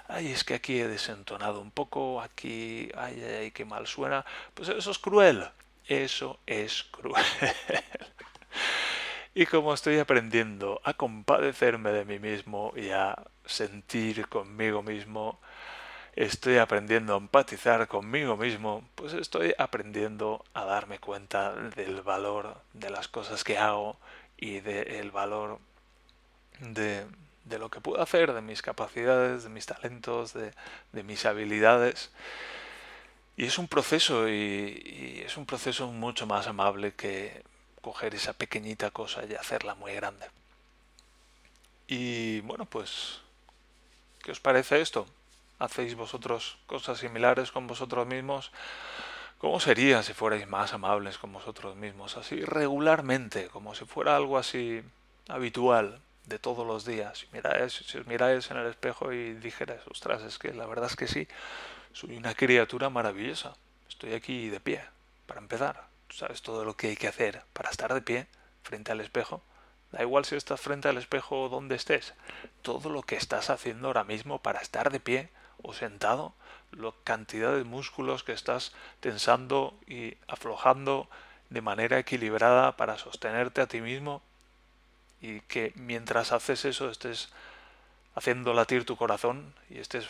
ay 0.09 0.33
es 0.33 0.45
que 0.45 0.55
aquí 0.55 0.81
he 0.81 0.89
desentonado 0.89 1.61
un 1.63 1.71
poco 1.71 2.21
aquí 2.21 2.91
ay 2.97 3.23
ay, 3.23 3.35
ay 3.43 3.51
qué 3.53 3.65
mal 3.65 3.87
suena 3.87 4.27
pues 4.55 4.69
eso 4.69 4.91
es 4.91 4.99
cruel 4.99 5.49
eso 5.87 6.39
es 6.47 6.85
cruel. 6.85 7.25
Y 9.35 9.47
como 9.47 9.73
estoy 9.73 10.01
aprendiendo 10.01 10.81
a 10.83 10.95
compadecerme 10.95 11.93
de 11.93 12.05
mí 12.05 12.19
mismo 12.19 12.73
y 12.75 12.91
a 12.91 13.15
sentir 13.45 14.27
conmigo 14.27 14.83
mismo 14.83 15.39
estoy 16.17 16.59
aprendiendo 16.59 17.15
a 17.15 17.19
empatizar 17.19 17.87
conmigo 17.87 18.37
mismo, 18.37 18.83
pues 18.97 19.13
estoy 19.13 19.55
aprendiendo 19.57 20.45
a 20.55 20.65
darme 20.65 20.99
cuenta 20.99 21.55
del 21.55 22.03
valor 22.03 22.57
de 22.73 22.91
las 22.91 23.07
cosas 23.07 23.45
que 23.45 23.57
hago 23.59 23.97
y 24.39 24.61
del 24.61 25.11
valor 25.11 25.59
de, 26.61 27.05
de, 27.45 27.59
lo 27.59 27.71
que 27.71 27.81
puedo 27.81 28.01
hacer, 28.01 28.33
de 28.33 28.41
mis 28.41 28.63
capacidades, 28.63 29.43
de 29.43 29.51
mis 29.51 29.67
talentos, 29.67 30.33
de, 30.33 30.53
de 30.93 31.03
mis 31.03 31.27
habilidades. 31.27 32.11
Y 33.37 33.45
es 33.45 33.59
un 33.59 33.69
proceso 33.69 34.29
y, 34.29 35.23
es 35.25 35.37
un 35.37 35.47
proceso 35.47 35.87
mucho 35.89 36.27
más 36.27 36.47
amable 36.49 36.95
que 36.95 37.45
coger 37.81 38.15
esa 38.17 38.33
pequeñita 38.33 38.91
cosa 38.91 39.25
y 39.25 39.35
hacerla 39.35 39.75
muy 39.77 39.93
grande. 39.95 40.27
Y 41.87 42.41
bueno, 42.41 42.65
pues, 42.65 43.21
¿qué 44.23 44.33
os 44.33 44.41
parece 44.41 44.81
esto? 44.81 45.07
¿Hacéis 45.61 45.95
vosotros 45.95 46.59
cosas 46.67 46.99
similares 46.99 47.53
con 47.53 47.69
vosotros 47.69 48.07
mismos? 48.07 48.51
¿Cómo 49.39 49.61
sería 49.61 50.03
si 50.03 50.15
fuerais 50.15 50.49
más 50.49 50.73
amables 50.73 51.17
con 51.17 51.33
vosotros 51.33 51.77
mismos? 51.77 52.17
Así 52.17 52.41
regularmente, 52.45 53.47
como 53.47 53.73
si 53.77 53.85
fuera 53.85 54.17
algo 54.17 54.37
así 54.37 54.83
habitual 55.29 56.01
de 56.27 56.41
todos 56.41 56.67
los 56.67 56.85
días. 56.85 57.19
Si, 57.19 57.29
miráis, 57.33 57.73
si 57.73 57.99
os 57.99 58.07
miráis 58.09 58.51
en 58.51 58.57
el 58.57 58.67
espejo 58.67 59.13
y 59.13 59.35
dijerais, 59.35 59.81
ostras, 59.89 60.23
es 60.23 60.39
que 60.39 60.53
la 60.53 60.67
verdad 60.67 60.91
es 60.91 60.97
que 60.97 61.07
sí, 61.07 61.29
soy 61.93 62.17
una 62.17 62.35
criatura 62.35 62.91
maravillosa. 62.91 63.55
Estoy 63.89 64.15
aquí 64.15 64.49
de 64.49 64.59
pie, 64.59 64.83
para 65.27 65.41
empezar. 65.41 65.87
Tú 66.09 66.17
sabes 66.17 66.43
todo 66.43 66.65
lo 66.65 66.77
que 66.77 66.89
hay 66.89 66.97
que 66.97 67.07
hacer 67.07 67.43
para 67.53 67.71
estar 67.71 67.95
de 67.95 68.03
pie 68.03 68.27
frente 68.65 68.91
al 68.91 69.01
espejo. 69.01 69.41
Da 69.93 70.03
igual 70.03 70.25
si 70.25 70.35
estás 70.35 70.61
frente 70.61 70.89
al 70.89 70.99
espejo 70.99 71.43
o 71.43 71.49
donde 71.49 71.77
estés. 71.77 72.13
Todo 72.63 72.91
lo 72.91 73.03
que 73.03 73.15
estás 73.15 73.51
haciendo 73.51 73.87
ahora 73.87 74.03
mismo 74.03 74.41
para 74.41 74.61
estar 74.61 74.91
de 74.91 74.99
pie 74.99 75.29
o 75.63 75.75
sentado 75.75 76.35
la 76.73 76.93
cantidad 77.05 77.55
de 77.55 77.65
músculos 77.65 78.25
que 78.25 78.33
estás 78.33 78.73
tensando 79.01 79.75
y 79.87 80.17
aflojando 80.27 81.09
de 81.51 81.63
manera 81.63 81.99
equilibrada 81.99 82.77
para 82.77 82.99
sostenerte 82.99 83.61
a 83.61 83.67
ti 83.67 83.81
mismo 83.81 84.23
y 85.21 85.41
que 85.43 85.73
mientras 85.77 86.33
haces 86.33 86.65
eso 86.65 86.91
estés 86.91 87.31
haciendo 88.15 88.53
latir 88.53 88.85
tu 88.85 88.97
corazón 88.97 89.55
y 89.71 89.79
estés 89.79 90.07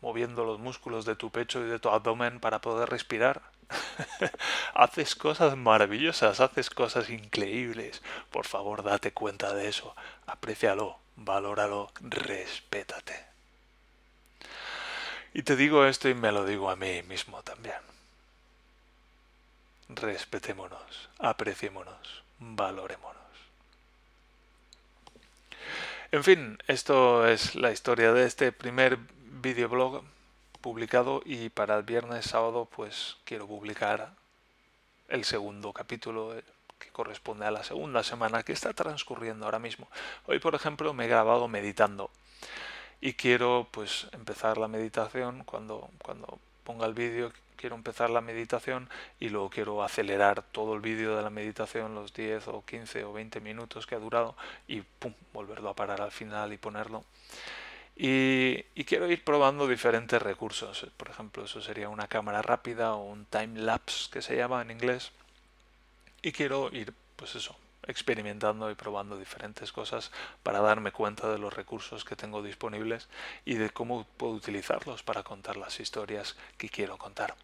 moviendo 0.00 0.44
los 0.44 0.58
músculos 0.58 1.04
de 1.04 1.16
tu 1.16 1.30
pecho 1.30 1.60
y 1.60 1.68
de 1.68 1.78
tu 1.78 1.88
abdomen 1.88 2.40
para 2.40 2.60
poder 2.60 2.88
respirar. 2.88 3.42
haces 4.74 5.14
cosas 5.14 5.56
maravillosas, 5.56 6.40
haces 6.40 6.70
cosas 6.70 7.10
increíbles. 7.10 8.02
Por 8.30 8.46
favor, 8.46 8.82
date 8.82 9.12
cuenta 9.12 9.54
de 9.54 9.68
eso, 9.68 9.94
aprécialo, 10.26 10.98
valóralo, 11.16 11.90
respétate. 12.00 13.27
Y 15.38 15.44
te 15.44 15.54
digo 15.54 15.86
esto 15.86 16.08
y 16.08 16.14
me 16.14 16.32
lo 16.32 16.44
digo 16.44 16.68
a 16.68 16.74
mí 16.74 17.00
mismo 17.04 17.44
también. 17.44 17.78
Respetémonos, 19.88 21.10
apreciémonos, 21.20 22.24
valorémonos. 22.40 23.22
En 26.10 26.24
fin, 26.24 26.58
esto 26.66 27.24
es 27.28 27.54
la 27.54 27.70
historia 27.70 28.12
de 28.12 28.26
este 28.26 28.50
primer 28.50 28.98
videoblog 29.40 30.02
publicado 30.60 31.22
y 31.24 31.50
para 31.50 31.76
el 31.76 31.84
viernes 31.84 32.24
sábado 32.24 32.64
pues 32.64 33.16
quiero 33.24 33.46
publicar 33.46 34.14
el 35.06 35.24
segundo 35.24 35.72
capítulo 35.72 36.36
eh, 36.36 36.42
que 36.80 36.88
corresponde 36.88 37.46
a 37.46 37.52
la 37.52 37.62
segunda 37.62 38.02
semana 38.02 38.42
que 38.42 38.54
está 38.54 38.72
transcurriendo 38.72 39.44
ahora 39.44 39.60
mismo. 39.60 39.86
Hoy 40.26 40.40
por 40.40 40.56
ejemplo 40.56 40.92
me 40.94 41.04
he 41.04 41.08
grabado 41.08 41.46
meditando 41.46 42.10
y 43.00 43.14
quiero 43.14 43.68
pues 43.70 44.08
empezar 44.12 44.58
la 44.58 44.68
meditación 44.68 45.44
cuando, 45.44 45.90
cuando 46.02 46.38
ponga 46.64 46.86
el 46.86 46.94
vídeo 46.94 47.32
quiero 47.58 47.74
empezar 47.74 48.08
la 48.08 48.22
meditación 48.22 48.88
y 49.20 49.28
luego 49.28 49.50
quiero 49.50 49.82
acelerar 49.82 50.42
todo 50.42 50.74
el 50.74 50.80
vídeo 50.80 51.16
de 51.16 51.22
la 51.22 51.28
meditación, 51.28 51.94
los 51.94 52.14
10 52.14 52.48
o 52.48 52.64
15 52.64 53.04
o 53.04 53.12
20 53.12 53.40
minutos 53.40 53.86
que 53.86 53.96
ha 53.96 53.98
durado 53.98 54.34
y 54.66 54.80
pum, 54.80 55.12
volverlo 55.34 55.68
a 55.68 55.74
parar 55.74 56.00
al 56.00 56.12
final 56.12 56.52
y 56.52 56.56
ponerlo. 56.56 57.04
Y, 57.96 58.64
y, 58.76 58.84
quiero 58.84 59.10
ir 59.10 59.24
probando 59.24 59.66
diferentes 59.66 60.22
recursos. 60.22 60.86
Por 60.96 61.10
ejemplo, 61.10 61.44
eso 61.44 61.60
sería 61.60 61.88
una 61.88 62.06
cámara 62.06 62.42
rápida 62.42 62.94
o 62.94 63.02
un 63.02 63.24
time 63.24 63.58
lapse 63.58 64.08
que 64.12 64.22
se 64.22 64.36
llama 64.36 64.62
en 64.62 64.70
inglés. 64.70 65.10
Y 66.22 66.30
quiero 66.30 66.70
ir, 66.72 66.94
pues 67.16 67.34
eso, 67.34 67.56
experimentando 67.88 68.70
y 68.70 68.74
probando 68.74 69.18
diferentes 69.18 69.72
cosas 69.72 70.12
para 70.42 70.60
darme 70.60 70.92
cuenta 70.92 71.28
de 71.28 71.38
los 71.38 71.52
recursos 71.52 72.04
que 72.04 72.14
tengo 72.14 72.42
disponibles 72.42 73.08
y 73.44 73.54
de 73.54 73.70
cómo 73.70 74.06
puedo 74.16 74.34
utilizarlos 74.34 75.02
para 75.02 75.24
contar 75.24 75.56
las 75.56 75.80
historias 75.80 76.36
que 76.56 76.68
quiero 76.68 76.96
contar. 76.96 77.34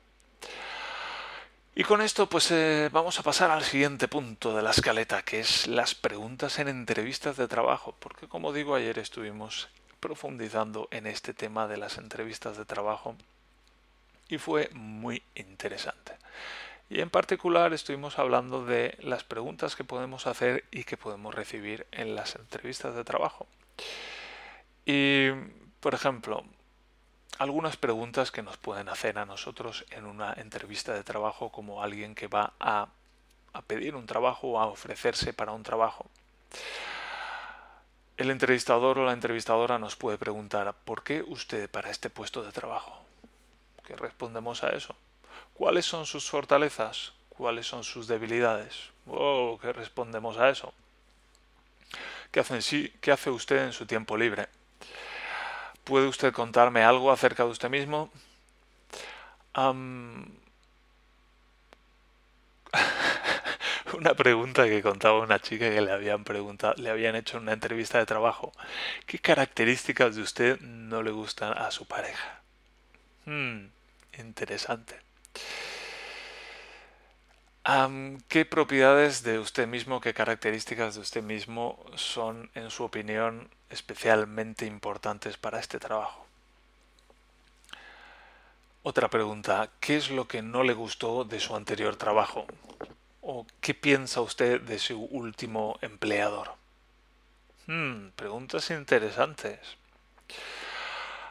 Y 1.74 1.82
con 1.82 2.00
esto 2.02 2.28
pues 2.28 2.52
eh, 2.52 2.88
vamos 2.92 3.18
a 3.18 3.24
pasar 3.24 3.50
al 3.50 3.64
siguiente 3.64 4.06
punto 4.06 4.54
de 4.54 4.62
la 4.62 4.70
escaleta, 4.70 5.22
que 5.22 5.40
es 5.40 5.66
las 5.66 5.96
preguntas 5.96 6.60
en 6.60 6.68
entrevistas 6.68 7.36
de 7.36 7.48
trabajo, 7.48 7.96
porque 7.98 8.28
como 8.28 8.52
digo 8.52 8.76
ayer 8.76 8.98
estuvimos 9.00 9.68
profundizando 9.98 10.86
en 10.92 11.08
este 11.08 11.34
tema 11.34 11.66
de 11.66 11.78
las 11.78 11.98
entrevistas 11.98 12.56
de 12.56 12.64
trabajo 12.64 13.16
y 14.28 14.38
fue 14.38 14.70
muy 14.72 15.22
interesante. 15.34 16.12
Y 16.90 17.00
en 17.00 17.10
particular 17.10 17.72
estuvimos 17.72 18.18
hablando 18.18 18.64
de 18.64 18.96
las 19.00 19.24
preguntas 19.24 19.74
que 19.74 19.84
podemos 19.84 20.26
hacer 20.26 20.64
y 20.70 20.84
que 20.84 20.96
podemos 20.96 21.34
recibir 21.34 21.86
en 21.92 22.14
las 22.14 22.36
entrevistas 22.36 22.94
de 22.94 23.04
trabajo. 23.04 23.46
Y, 24.84 25.30
por 25.80 25.94
ejemplo, 25.94 26.44
algunas 27.38 27.76
preguntas 27.76 28.30
que 28.30 28.42
nos 28.42 28.58
pueden 28.58 28.88
hacer 28.88 29.18
a 29.18 29.24
nosotros 29.24 29.86
en 29.90 30.04
una 30.04 30.34
entrevista 30.34 30.92
de 30.92 31.04
trabajo 31.04 31.50
como 31.50 31.82
alguien 31.82 32.14
que 32.14 32.28
va 32.28 32.52
a, 32.60 32.88
a 33.52 33.62
pedir 33.62 33.96
un 33.96 34.06
trabajo 34.06 34.48
o 34.48 34.60
a 34.60 34.66
ofrecerse 34.66 35.32
para 35.32 35.52
un 35.52 35.62
trabajo. 35.62 36.10
El 38.16 38.30
entrevistador 38.30 38.98
o 38.98 39.06
la 39.06 39.12
entrevistadora 39.12 39.78
nos 39.78 39.96
puede 39.96 40.18
preguntar 40.18 40.72
¿por 40.84 41.02
qué 41.02 41.22
usted 41.26 41.68
para 41.68 41.90
este 41.90 42.10
puesto 42.10 42.44
de 42.44 42.52
trabajo? 42.52 43.04
¿Qué 43.84 43.96
respondemos 43.96 44.62
a 44.62 44.68
eso? 44.68 44.94
¿Cuáles 45.54 45.86
son 45.86 46.04
sus 46.06 46.28
fortalezas? 46.28 47.12
¿Cuáles 47.30 47.66
son 47.66 47.84
sus 47.84 48.06
debilidades? 48.06 48.90
Oh, 49.06 49.58
¿Qué 49.60 49.72
respondemos 49.72 50.36
a 50.38 50.50
eso? 50.50 50.72
¿Qué 52.30 52.40
hace, 52.40 52.60
sí, 52.62 52.92
¿Qué 53.00 53.12
hace 53.12 53.30
usted 53.30 53.64
en 53.64 53.72
su 53.72 53.86
tiempo 53.86 54.16
libre? 54.16 54.48
¿Puede 55.84 56.08
usted 56.08 56.32
contarme 56.32 56.82
algo 56.82 57.12
acerca 57.12 57.44
de 57.44 57.50
usted 57.50 57.70
mismo? 57.70 58.10
Una 63.94 64.14
pregunta 64.14 64.64
que 64.64 64.82
contaba 64.82 65.20
una 65.20 65.38
chica 65.38 65.70
que 65.70 65.80
le 65.80 65.92
habían 65.92 66.24
preguntado, 66.24 66.74
le 66.76 66.90
habían 66.90 67.14
hecho 67.16 67.38
una 67.38 67.52
entrevista 67.52 67.98
de 67.98 68.06
trabajo. 68.06 68.52
¿Qué 69.06 69.18
características 69.18 70.16
de 70.16 70.22
usted 70.22 70.60
no 70.60 71.02
le 71.02 71.12
gustan 71.12 71.56
a 71.56 71.70
su 71.70 71.86
pareja? 71.86 72.40
Hmm, 73.26 73.66
interesante. 74.18 75.03
¿Qué 78.28 78.44
propiedades 78.44 79.22
de 79.22 79.38
usted 79.38 79.66
mismo, 79.66 80.02
qué 80.02 80.12
características 80.12 80.96
de 80.96 81.00
usted 81.00 81.22
mismo 81.22 81.82
son, 81.94 82.50
en 82.54 82.70
su 82.70 82.84
opinión, 82.84 83.48
especialmente 83.70 84.66
importantes 84.66 85.38
para 85.38 85.60
este 85.60 85.78
trabajo? 85.78 86.26
Otra 88.82 89.08
pregunta, 89.08 89.70
¿qué 89.80 89.96
es 89.96 90.10
lo 90.10 90.28
que 90.28 90.42
no 90.42 90.62
le 90.62 90.74
gustó 90.74 91.24
de 91.24 91.40
su 91.40 91.56
anterior 91.56 91.96
trabajo? 91.96 92.46
¿O 93.22 93.46
qué 93.62 93.72
piensa 93.72 94.20
usted 94.20 94.60
de 94.60 94.78
su 94.78 95.00
último 95.00 95.78
empleador? 95.80 96.56
Hmm, 97.66 98.08
preguntas 98.14 98.70
interesantes. 98.72 99.58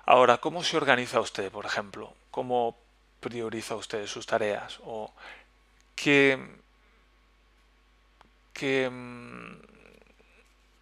Ahora, 0.08 0.40
¿cómo 0.40 0.64
se 0.64 0.78
organiza 0.78 1.20
usted, 1.20 1.52
por 1.52 1.68
ejemplo? 1.68 2.16
¿Cómo 2.32 2.76
prioriza 3.20 3.76
usted 3.76 4.08
sus 4.08 4.26
tareas? 4.26 4.80
¿O 4.84 5.14
qué, 6.04 6.38
qué 8.52 8.90
mm, 8.90 9.62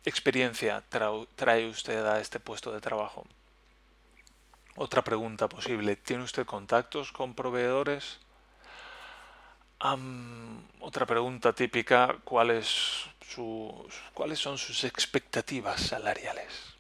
experiencia 0.04 0.84
trae 0.90 1.70
usted 1.70 2.04
a 2.08 2.20
este 2.20 2.40
puesto 2.40 2.72
de 2.72 2.82
trabajo? 2.82 3.26
Otra 4.76 5.04
pregunta 5.04 5.48
posible, 5.48 5.96
¿tiene 5.96 6.24
usted 6.24 6.46
contactos 6.46 7.12
con 7.12 7.36
proveedores? 7.36 8.20
otra 10.80 11.08
pregunta 11.08 11.54
típica, 11.54 12.18
¿cuáles, 12.24 13.08
¿cuáles 14.14 14.38
son 14.38 14.60
sus 14.60 14.84
expectativas 14.84 15.82
salariales? 15.82 16.76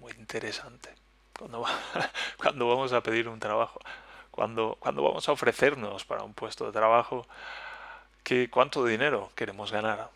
Muy 0.00 0.12
interesante. 0.12 0.94
Cuando, 1.38 1.66
cuando 2.38 2.66
vamos 2.66 2.94
a 2.94 3.02
pedir 3.02 3.28
un 3.28 3.38
trabajo, 3.38 3.78
cuando, 4.30 4.76
cuando 4.80 5.02
vamos 5.02 5.28
a 5.28 5.32
ofrecernos 5.32 6.06
para 6.06 6.22
un 6.24 6.32
puesto 6.32 6.64
de 6.64 6.72
trabajo, 6.72 7.26
¿qué, 8.26 8.50
¿cuánto 8.50 8.84
dinero 8.84 9.30
queremos 9.36 9.70
ganar? 9.70 10.10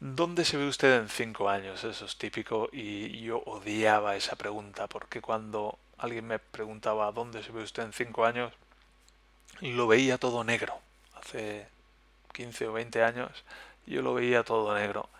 ¿Dónde 0.00 0.46
se 0.46 0.56
ve 0.56 0.66
usted 0.66 0.96
en 0.96 1.10
cinco 1.10 1.50
años? 1.50 1.84
Eso 1.84 2.06
es 2.06 2.16
típico 2.16 2.70
y 2.72 3.20
yo 3.20 3.42
odiaba 3.44 4.16
esa 4.16 4.34
pregunta 4.36 4.86
porque 4.86 5.20
cuando 5.20 5.78
alguien 5.98 6.26
me 6.26 6.38
preguntaba 6.38 7.12
¿dónde 7.12 7.42
se 7.42 7.52
ve 7.52 7.62
usted 7.62 7.82
en 7.82 7.92
cinco 7.92 8.24
años? 8.24 8.52
lo 9.60 9.86
veía 9.86 10.16
todo 10.16 10.42
negro. 10.42 10.80
Hace 11.14 11.68
15 12.32 12.68
o 12.68 12.72
20 12.72 13.04
años 13.04 13.44
yo 13.86 14.00
lo 14.00 14.14
veía 14.14 14.44
todo 14.44 14.74
negro. 14.74 15.10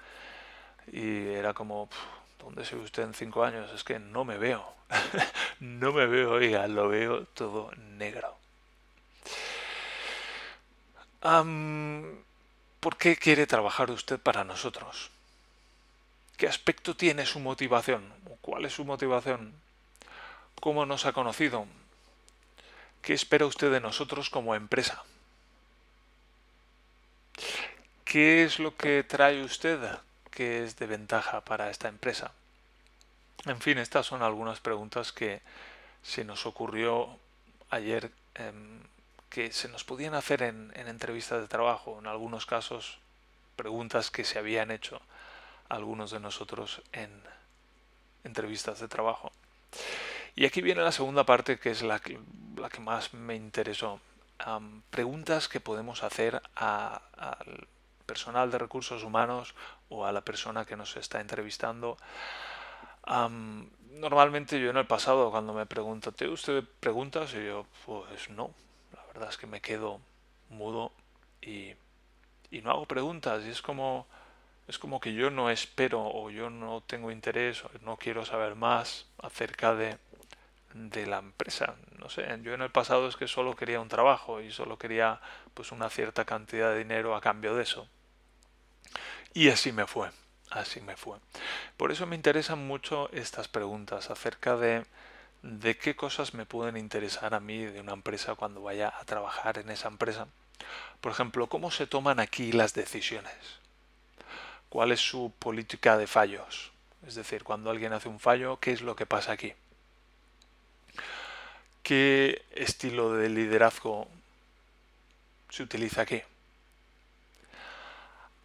Y 0.91 1.29
era 1.29 1.53
como, 1.53 1.91
¿dónde 2.39 2.65
se 2.65 2.75
ve 2.75 2.83
usted 2.83 3.03
en 3.03 3.15
cinco 3.15 3.45
años? 3.45 3.71
Es 3.73 3.85
que 3.85 3.99
no 3.99 4.25
me 4.25 4.39
veo. 4.39 4.65
no 5.61 5.93
me 5.93 6.07
veo, 6.07 6.33
oiga, 6.33 6.67
lo 6.69 6.89
veo 6.89 7.27
todo 7.27 7.71
negro. 7.77 8.42
¿Por 11.23 12.97
qué 12.99 13.17
quiere 13.17 13.47
trabajar 13.47 13.91
usted 13.93 14.19
para 14.19 14.43
nosotros? 14.43 15.11
¿Qué 16.37 16.49
aspecto 16.49 16.97
tiene 16.97 17.27
su 17.27 17.39
motivación? 17.39 18.13
¿Cuál 18.41 18.65
es 18.65 18.75
su 18.75 18.85
motivación? 18.85 19.55
¿Cómo 20.61 20.85
nos 20.85 21.07
ha 21.07 21.13
conocido? 21.13 21.67
¿Qué 23.03 23.13
espera 23.13 23.47
usted 23.47 23.71
de 23.71 23.81
nosotros 23.81 24.31
como 24.31 24.57
empresa? 24.57 25.05
¿Qué 28.05 28.43
es 28.43 28.59
lo 28.59 28.77
que 28.77 29.05
trae 29.05 29.45
usted 29.45 29.79
que 30.33 30.65
es 30.65 30.77
de 30.77 30.87
ventaja 30.87 31.41
para 31.43 31.71
esta 31.71 31.89
empresa? 31.89 32.33
En 33.45 33.61
fin, 33.61 33.79
estas 33.79 34.07
son 34.07 34.23
algunas 34.23 34.59
preguntas 34.59 35.13
que 35.13 35.41
se 36.03 36.25
nos 36.25 36.47
ocurrió 36.47 37.17
ayer 37.71 38.11
em, 38.35 38.81
que 39.33 39.51
se 39.51 39.69
nos 39.69 39.83
podían 39.83 40.13
hacer 40.13 40.43
en, 40.43 40.71
entrevistas 40.75 41.41
de 41.41 41.49
trabajo, 41.49 41.99
en 41.99 42.07
algunos 42.07 42.45
casos 42.45 42.99
preguntas 43.57 44.11
que 44.11 44.25
se 44.25 44.39
habían 44.39 44.71
hecho 44.71 45.01
algunos 45.71 46.11
de 46.11 46.21
nosotros 46.21 46.83
en 46.93 47.11
entrevistas 48.25 48.79
de 48.81 48.89
trabajo. 48.89 49.33
Y 50.37 50.45
aquí 50.45 50.61
viene 50.61 50.83
la 50.83 50.93
segunda 50.93 51.25
parte 51.25 51.59
que 51.59 51.71
es 51.71 51.83
la 51.83 51.99
que, 51.99 52.21
la 52.57 52.69
que 52.69 52.81
más 52.81 53.15
me 53.15 53.35
interesó. 53.35 54.01
preguntas 54.91 55.49
que 55.49 55.61
podemos 55.61 56.03
hacer 56.03 56.43
al 56.55 57.67
personal 58.05 58.51
de 58.51 58.59
recursos 58.59 59.03
humanos 59.03 59.55
o 59.89 60.05
a 60.05 60.13
la 60.13 60.21
persona 60.21 60.67
que 60.67 60.77
nos 60.77 60.95
está 60.99 61.23
entrevistando. 61.23 61.97
normalmente 63.09 64.61
yo 64.61 64.69
en 64.69 64.77
el 64.77 64.87
pasado 64.87 65.31
cuando 65.31 65.55
me 65.55 65.65
preguntan, 65.65 66.13
¿te 66.13 66.29
usted 66.29 66.65
preguntas? 66.81 67.33
Y 67.33 67.47
yo, 67.47 67.65
pues 67.87 68.29
no, 68.29 68.53
verdad 69.13 69.31
es 69.31 69.37
que 69.37 69.47
me 69.47 69.61
quedo 69.61 70.01
mudo 70.49 70.93
y, 71.41 71.75
no 72.63 72.71
hago 72.71 72.87
preguntas 72.87 73.43
y 73.45 73.51
es 73.51 73.63
como 73.63 74.07
es 74.69 74.79
como 74.79 75.01
que 75.01 75.15
yo 75.15 75.31
no 75.31 75.51
espero 75.51 76.03
o 76.05 76.31
yo 76.31 76.51
no 76.51 76.83
tengo 76.83 77.11
interés 77.11 77.65
o 77.65 77.71
no 77.81 77.97
quiero 77.97 78.25
saber 78.25 78.55
más 78.55 79.07
acerca 79.19 79.75
de, 79.75 79.99
de 80.75 81.07
la 81.07 81.19
empresa. 81.19 81.75
No 81.99 82.09
sé, 82.09 82.25
yo 82.43 82.55
en 82.55 82.63
el 82.63 82.71
pasado 82.71 83.09
es 83.09 83.17
que 83.17 83.27
solo 83.27 83.57
quería 83.57 83.81
un 83.81 83.89
trabajo 83.89 84.41
y 84.41 84.53
solo 84.53 84.79
quería 84.79 85.21
pues 85.55 85.73
una 85.73 85.91
cierta 85.91 86.25
cantidad 86.25 86.71
de 86.71 86.79
dinero 86.79 87.17
a 87.17 87.21
cambio 87.21 87.57
de 87.57 87.65
eso. 87.65 87.89
Y 89.35 89.49
así 89.49 89.73
me 89.73 89.87
fue, 89.87 90.11
así 90.51 90.81
me 90.81 90.97
fue. 90.97 91.19
Por 91.77 91.91
eso 91.91 92.07
me 92.07 92.17
interesan 92.17 92.67
mucho 92.67 93.11
estas 93.13 93.49
preguntas 93.49 94.11
acerca 94.11 94.57
de 94.57 94.85
de 95.43 95.77
qué 95.77 95.97
cosas 95.97 96.35
me 96.35 96.47
pueden 96.47 96.77
interesar 96.77 97.35
a 97.35 97.41
mí 97.41 97.65
de 97.65 97.81
una 97.81 97.93
empresa 97.93 98.35
cuando 98.35 98.63
vaya 98.63 98.93
a 98.99 99.05
trabajar 99.05 99.59
en 99.59 99.71
esa 99.71 99.89
empresa. 99.89 100.29
Por 101.01 101.13
ejemplo, 101.13 101.49
¿cómo 101.49 101.71
se 101.71 101.87
toman 101.87 102.21
aquí 102.21 102.53
las 102.53 102.75
decisiones? 102.75 103.35
¿Cuál 104.69 104.93
es 104.93 105.01
su 105.01 105.33
política 105.39 105.97
de 105.97 106.07
fallos? 106.07 106.71
Es 107.07 107.17
decir, 107.17 107.43
cuando 107.43 107.71
alguien 107.71 107.93
hace 107.93 108.09
un 108.09 108.21
fallo, 108.21 108.61
¿qué 108.61 108.71
es 108.73 108.83
lo 108.83 108.95
que 108.95 109.07
pasa 109.07 109.33
aquí? 109.33 109.53
¿Qué 111.83 112.45
estilo 112.53 113.13
de 113.13 113.29
liderazgo 113.29 114.07
se 115.51 115.65
utiliza 115.65 116.03
aquí? 116.03 116.23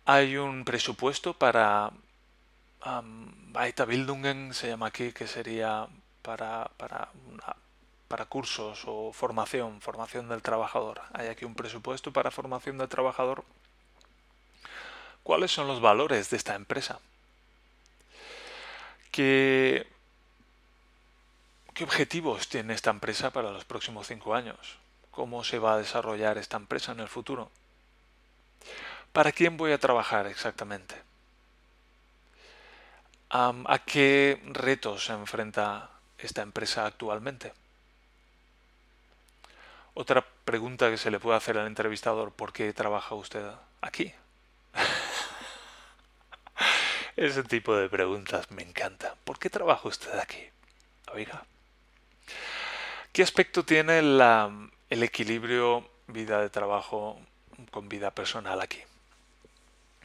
Hay 0.06 0.38
un 0.38 0.66
presupuesto 0.66 1.34
para 1.34 1.92
um, 2.84 3.54
se 4.54 4.68
llama 4.68 4.88
aquí, 4.88 5.12
que 5.12 5.28
sería 5.28 5.88
para, 6.28 6.70
para, 6.76 7.08
para 8.10 8.26
cursos 8.26 8.84
o 8.86 9.13
formación, 9.13 9.80
formación 9.80 10.28
del 10.28 10.42
trabajador. 10.42 11.00
Hay 11.13 11.28
aquí 11.28 11.46
un 11.46 11.56
presupuesto 11.56 12.12
para 12.12 12.32
formación 12.32 12.78
del 12.78 12.90
trabajador. 12.90 13.46
¿Cuáles 15.24 15.52
son 15.52 15.68
los 15.68 15.80
valores 15.80 16.30
de 16.30 16.36
esta 16.36 16.56
empresa? 16.56 17.00
¿Qué, 19.10 19.88
qué 21.74 21.86
objetivos 21.86 22.50
tiene 22.50 22.74
esta 22.74 22.90
empresa 22.90 23.32
para 23.32 23.54
los 23.54 23.63
próximos 23.63 24.08
cinco 24.08 24.36
años? 24.36 24.80
¿Cómo 25.12 25.46
se 25.46 25.60
va 25.60 25.76
a 25.76 25.78
desarrollar 25.78 26.38
esta 26.38 26.58
empresa 26.58 26.92
en 26.92 27.00
el 27.00 27.08
futuro? 27.08 27.50
¿Para 29.13 29.32
quién 29.32 29.56
voy 29.56 29.72
a 29.72 29.80
trabajar 29.80 30.28
exactamente? 30.28 31.02
¿A 33.30 33.80
qué 33.86 34.42
retos 34.44 35.06
se 35.06 35.13
enfrenta 35.13 35.92
esta 36.18 36.42
empresa 36.42 36.86
actualmente? 36.86 37.54
Otra 39.94 40.26
pregunta 40.46 40.90
que 40.90 40.98
se 40.98 41.10
le 41.10 41.20
puede 41.20 41.38
hacer 41.38 41.58
al 41.58 41.68
entrevistador, 41.68 42.32
¿por 42.32 42.54
qué 42.54 42.72
trabaja 42.74 43.16
usted 43.16 43.46
aquí? 43.82 44.14
Ese 47.16 47.44
tipo 47.44 47.76
de 47.76 47.90
preguntas 47.90 48.52
me 48.52 48.62
encanta. 48.62 49.16
¿Por 49.24 49.40
qué 49.40 49.50
trabaja 49.50 49.88
usted 49.88 50.20
aquí? 50.20 50.44
Oiga. 51.14 51.44
¿Qué 53.12 53.24
aspecto 53.24 53.66
tiene 53.66 53.98
el 53.98 55.04
equilibrio 55.04 55.90
vida 56.06 56.42
de 56.42 56.52
trabajo 56.52 57.20
con 57.72 57.90
vida 57.90 58.12
personal 58.12 58.62
aquí? 58.62 58.82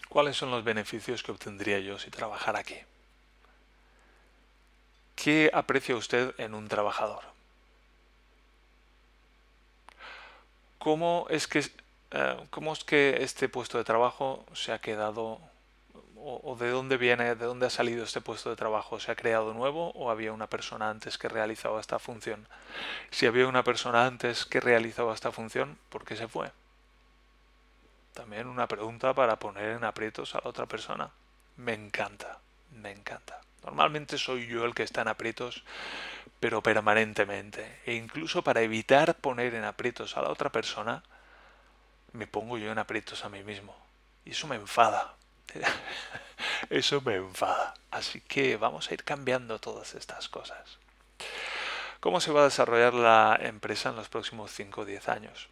¿Cuáles 0.08 0.38
son 0.38 0.50
los 0.50 0.64
beneficios 0.64 1.22
que 1.22 1.32
obtendría 1.32 1.80
yo 1.80 1.98
si 1.98 2.10
trabajara 2.10 2.60
aquí? 2.60 2.78
¿Qué 5.14 5.50
aprecia 5.52 5.96
usted 5.96 6.34
en 6.38 6.54
un 6.54 6.68
trabajador? 6.68 7.22
¿Cómo 10.78 11.26
es 11.30 11.46
que, 11.46 11.60
eh, 12.10 12.46
cómo 12.50 12.72
es 12.72 12.82
que 12.82 13.22
este 13.22 13.48
puesto 13.48 13.78
de 13.78 13.84
trabajo 13.84 14.44
se 14.52 14.72
ha 14.72 14.80
quedado 14.80 15.38
o, 16.24 16.56
de 16.58 16.70
dónde 16.70 16.96
viene, 16.96 17.34
de 17.34 17.46
dónde 17.46 17.66
ha 17.66 17.70
salido 17.70 18.04
este 18.04 18.20
puesto 18.20 18.50
de 18.50 18.56
trabajo? 18.56 18.98
¿Se 18.98 19.12
ha 19.12 19.16
creado 19.16 19.54
nuevo 19.54 19.90
o 19.90 20.10
había 20.10 20.32
una 20.32 20.48
persona 20.48 20.90
antes 20.90 21.18
que 21.18 21.28
realizaba 21.28 21.80
esta 21.80 21.98
función? 21.98 22.48
Si 23.10 23.26
había 23.26 23.46
una 23.46 23.64
persona 23.64 24.06
antes 24.06 24.44
que 24.44 24.60
realizaba 24.60 25.14
esta 25.14 25.32
función, 25.32 25.78
¿por 25.88 26.04
qué 26.04 26.16
se 26.16 26.28
fue? 26.28 26.50
También 28.12 28.46
una 28.46 28.68
pregunta 28.68 29.14
para 29.14 29.38
poner 29.38 29.76
en 29.76 29.84
aprietos 29.84 30.34
a 30.34 30.42
otra 30.44 30.66
persona. 30.66 31.10
Me 31.56 31.74
encanta, 31.74 32.38
me 32.72 32.90
encanta. 32.90 33.40
Normalmente 33.64 34.18
soy 34.18 34.46
yo 34.46 34.64
el 34.64 34.74
que 34.74 34.82
está 34.82 35.02
en 35.02 35.08
aprietos, 35.08 35.64
pero 36.40 36.62
permanentemente. 36.62 37.80
E 37.86 37.94
incluso 37.94 38.42
para 38.42 38.62
evitar 38.62 39.14
poner 39.14 39.54
en 39.54 39.64
aprietos 39.64 40.16
a 40.16 40.22
la 40.22 40.30
otra 40.30 40.50
persona, 40.50 41.02
me 42.12 42.26
pongo 42.26 42.58
yo 42.58 42.72
en 42.72 42.78
aprietos 42.78 43.24
a 43.24 43.28
mí 43.28 43.42
mismo. 43.42 43.76
Y 44.24 44.30
eso 44.30 44.46
me 44.46 44.56
enfada. 44.56 45.14
Eso 46.70 47.00
me 47.02 47.16
enfada. 47.16 47.74
Así 47.90 48.20
que 48.20 48.56
vamos 48.56 48.90
a 48.90 48.94
ir 48.94 49.04
cambiando 49.04 49.58
todas 49.58 49.94
estas 49.94 50.28
cosas. 50.28 50.78
¿Cómo 52.00 52.20
se 52.20 52.32
va 52.32 52.40
a 52.40 52.44
desarrollar 52.44 52.94
la 52.94 53.38
empresa 53.40 53.90
en 53.90 53.96
los 53.96 54.08
próximos 54.08 54.50
5 54.52 54.80
o 54.80 54.84
10 54.84 55.08
años? 55.08 55.48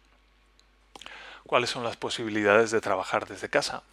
¿Cuáles 1.45 1.69
son 1.69 1.83
las 1.83 1.97
posibilidades 1.97 2.71
de 2.71 2.81
trabajar 2.81 3.27
desde 3.27 3.49
casa? 3.49 3.83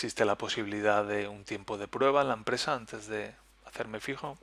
¿Existe 0.00 0.24
la 0.24 0.36
posibilidad 0.36 1.04
de 1.04 1.28
un 1.28 1.44
tiempo 1.44 1.76
de 1.76 1.86
prueba 1.86 2.22
en 2.22 2.28
la 2.28 2.32
empresa 2.32 2.72
antes 2.72 3.06
de 3.06 3.34
hacerme 3.66 4.00
fijo? 4.00 4.38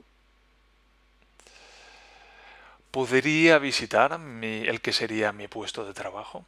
¿Podría 2.92 3.58
visitar 3.58 4.20
el 4.40 4.80
que 4.80 4.92
sería 4.92 5.32
mi 5.32 5.48
puesto 5.48 5.84
de 5.84 5.94
trabajo? 5.94 6.46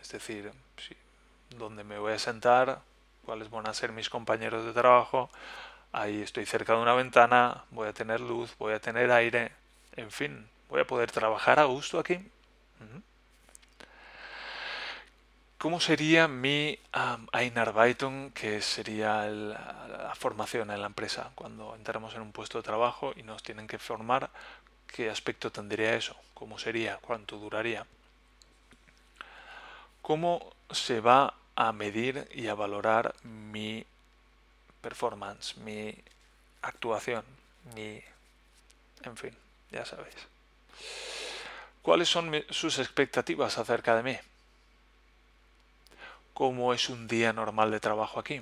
Es 0.00 0.12
decir, 0.12 0.52
dónde 1.58 1.82
me 1.82 1.98
voy 1.98 2.12
a 2.12 2.20
sentar, 2.20 2.82
cuáles 3.24 3.50
van 3.50 3.66
a 3.66 3.74
ser 3.74 3.90
mis 3.90 4.08
compañeros 4.08 4.64
de 4.64 4.74
trabajo. 4.74 5.28
Ahí 5.90 6.22
estoy 6.22 6.46
cerca 6.46 6.74
de 6.74 6.82
una 6.82 6.94
ventana, 6.94 7.64
voy 7.72 7.88
a 7.88 7.92
tener 7.92 8.20
luz, 8.20 8.54
voy 8.60 8.74
a 8.74 8.80
tener 8.80 9.10
aire, 9.10 9.50
en 9.96 10.12
fin, 10.12 10.48
voy 10.68 10.82
a 10.82 10.86
poder 10.86 11.10
trabajar 11.10 11.58
a 11.58 11.64
gusto 11.64 11.98
aquí. 11.98 12.24
¿Cómo 15.60 15.78
sería 15.78 16.26
mi 16.26 16.78
um, 16.94 17.26
Einarbeitung, 17.34 18.32
que 18.32 18.62
sería 18.62 19.26
la 19.26 20.14
formación 20.18 20.70
en 20.70 20.80
la 20.80 20.86
empresa? 20.86 21.32
Cuando 21.34 21.76
entramos 21.76 22.14
en 22.14 22.22
un 22.22 22.32
puesto 22.32 22.56
de 22.56 22.64
trabajo 22.64 23.12
y 23.14 23.24
nos 23.24 23.42
tienen 23.42 23.66
que 23.66 23.78
formar, 23.78 24.30
¿qué 24.86 25.10
aspecto 25.10 25.52
tendría 25.52 25.94
eso? 25.94 26.16
¿Cómo 26.32 26.58
sería? 26.58 26.96
¿Cuánto 27.02 27.36
duraría? 27.36 27.86
¿Cómo 30.00 30.50
se 30.70 31.00
va 31.00 31.34
a 31.56 31.72
medir 31.72 32.26
y 32.34 32.46
a 32.46 32.54
valorar 32.54 33.14
mi 33.22 33.84
performance, 34.80 35.58
mi 35.58 35.94
actuación, 36.62 37.22
mi... 37.74 38.00
en 39.02 39.16
fin, 39.18 39.36
ya 39.70 39.84
sabéis. 39.84 40.16
¿Cuáles 41.82 42.08
son 42.08 42.32
sus 42.48 42.78
expectativas 42.78 43.58
acerca 43.58 43.94
de 43.94 44.02
mí? 44.02 44.29
¿Cómo 46.40 46.72
es 46.72 46.88
un 46.88 47.06
día 47.06 47.34
normal 47.34 47.70
de 47.70 47.80
trabajo 47.80 48.18
aquí? 48.18 48.40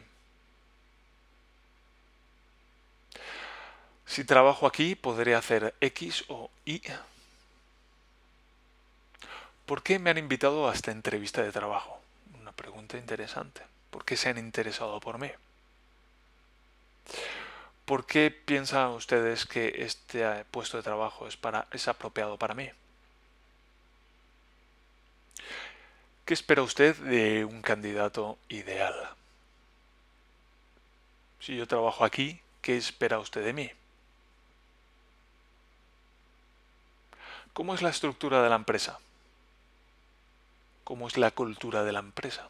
Si 4.07 4.23
trabajo 4.23 4.69
aquí, 4.69 4.95
podré 4.95 5.35
hacer 5.35 5.75
X 5.81 6.25
o 6.29 6.49
Y. 6.65 6.81
¿Por 9.67 9.83
qué 9.83 9.99
me 9.99 10.11
han 10.11 10.19
invitado 10.19 10.71
a 10.71 10.75
esta 10.75 10.93
entrevista 10.93 11.43
de 11.43 11.51
trabajo? 11.51 12.01
pregunta 12.55 12.97
interesante. 12.97 13.63
¿Por 13.91 14.05
qué 14.05 14.17
se 14.17 14.29
han 14.29 14.39
interesado 14.39 15.01
por 15.01 15.19
mí? 15.19 15.33
¿Por 17.85 18.07
qué 18.07 18.31
piensan 18.31 18.91
ustedes 18.91 19.45
que 19.45 19.75
este 19.83 20.45
puesto 20.53 20.77
de 20.77 20.85
trabajo 20.85 21.27
es, 21.27 21.37
para, 21.37 21.67
es 21.73 21.89
apropiado 21.89 22.39
para 22.39 22.55
mí? 22.55 22.71
¿Qué 26.29 26.35
espera 26.35 26.61
usted 26.61 26.95
de 26.97 27.47
un 27.47 27.63
candidato 27.63 28.37
ideal? 28.51 28.93
Si 31.41 31.57
yo 31.57 31.67
trabajo 31.67 32.05
aquí, 32.05 32.39
¿qué 32.61 32.77
espera 32.77 33.19
usted 33.19 33.43
de 33.43 33.55
mí? 33.55 33.71
¿Cómo 37.55 37.75
es 37.75 37.81
la 37.81 37.89
estructura 37.89 38.43
de 38.43 38.51
la 38.51 38.57
empresa? 38.57 38.99
cómo 40.85 41.07
es 41.07 41.17
la 41.17 41.31
cultura 41.31 41.83
de 41.83 41.93
la 41.93 42.01
empresa. 42.01 42.49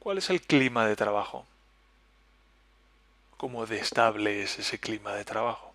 ¿Cuál 0.00 0.18
es 0.18 0.30
el 0.30 0.40
clima 0.40 0.86
de 0.86 0.94
trabajo? 0.94 1.44
¿Cómo 3.36 3.64
de 3.66 3.78
estable 3.78 4.42
es 4.42 4.58
ese 4.58 4.78
clima 4.78 5.14
de 5.14 5.24
trabajo? 5.24 5.67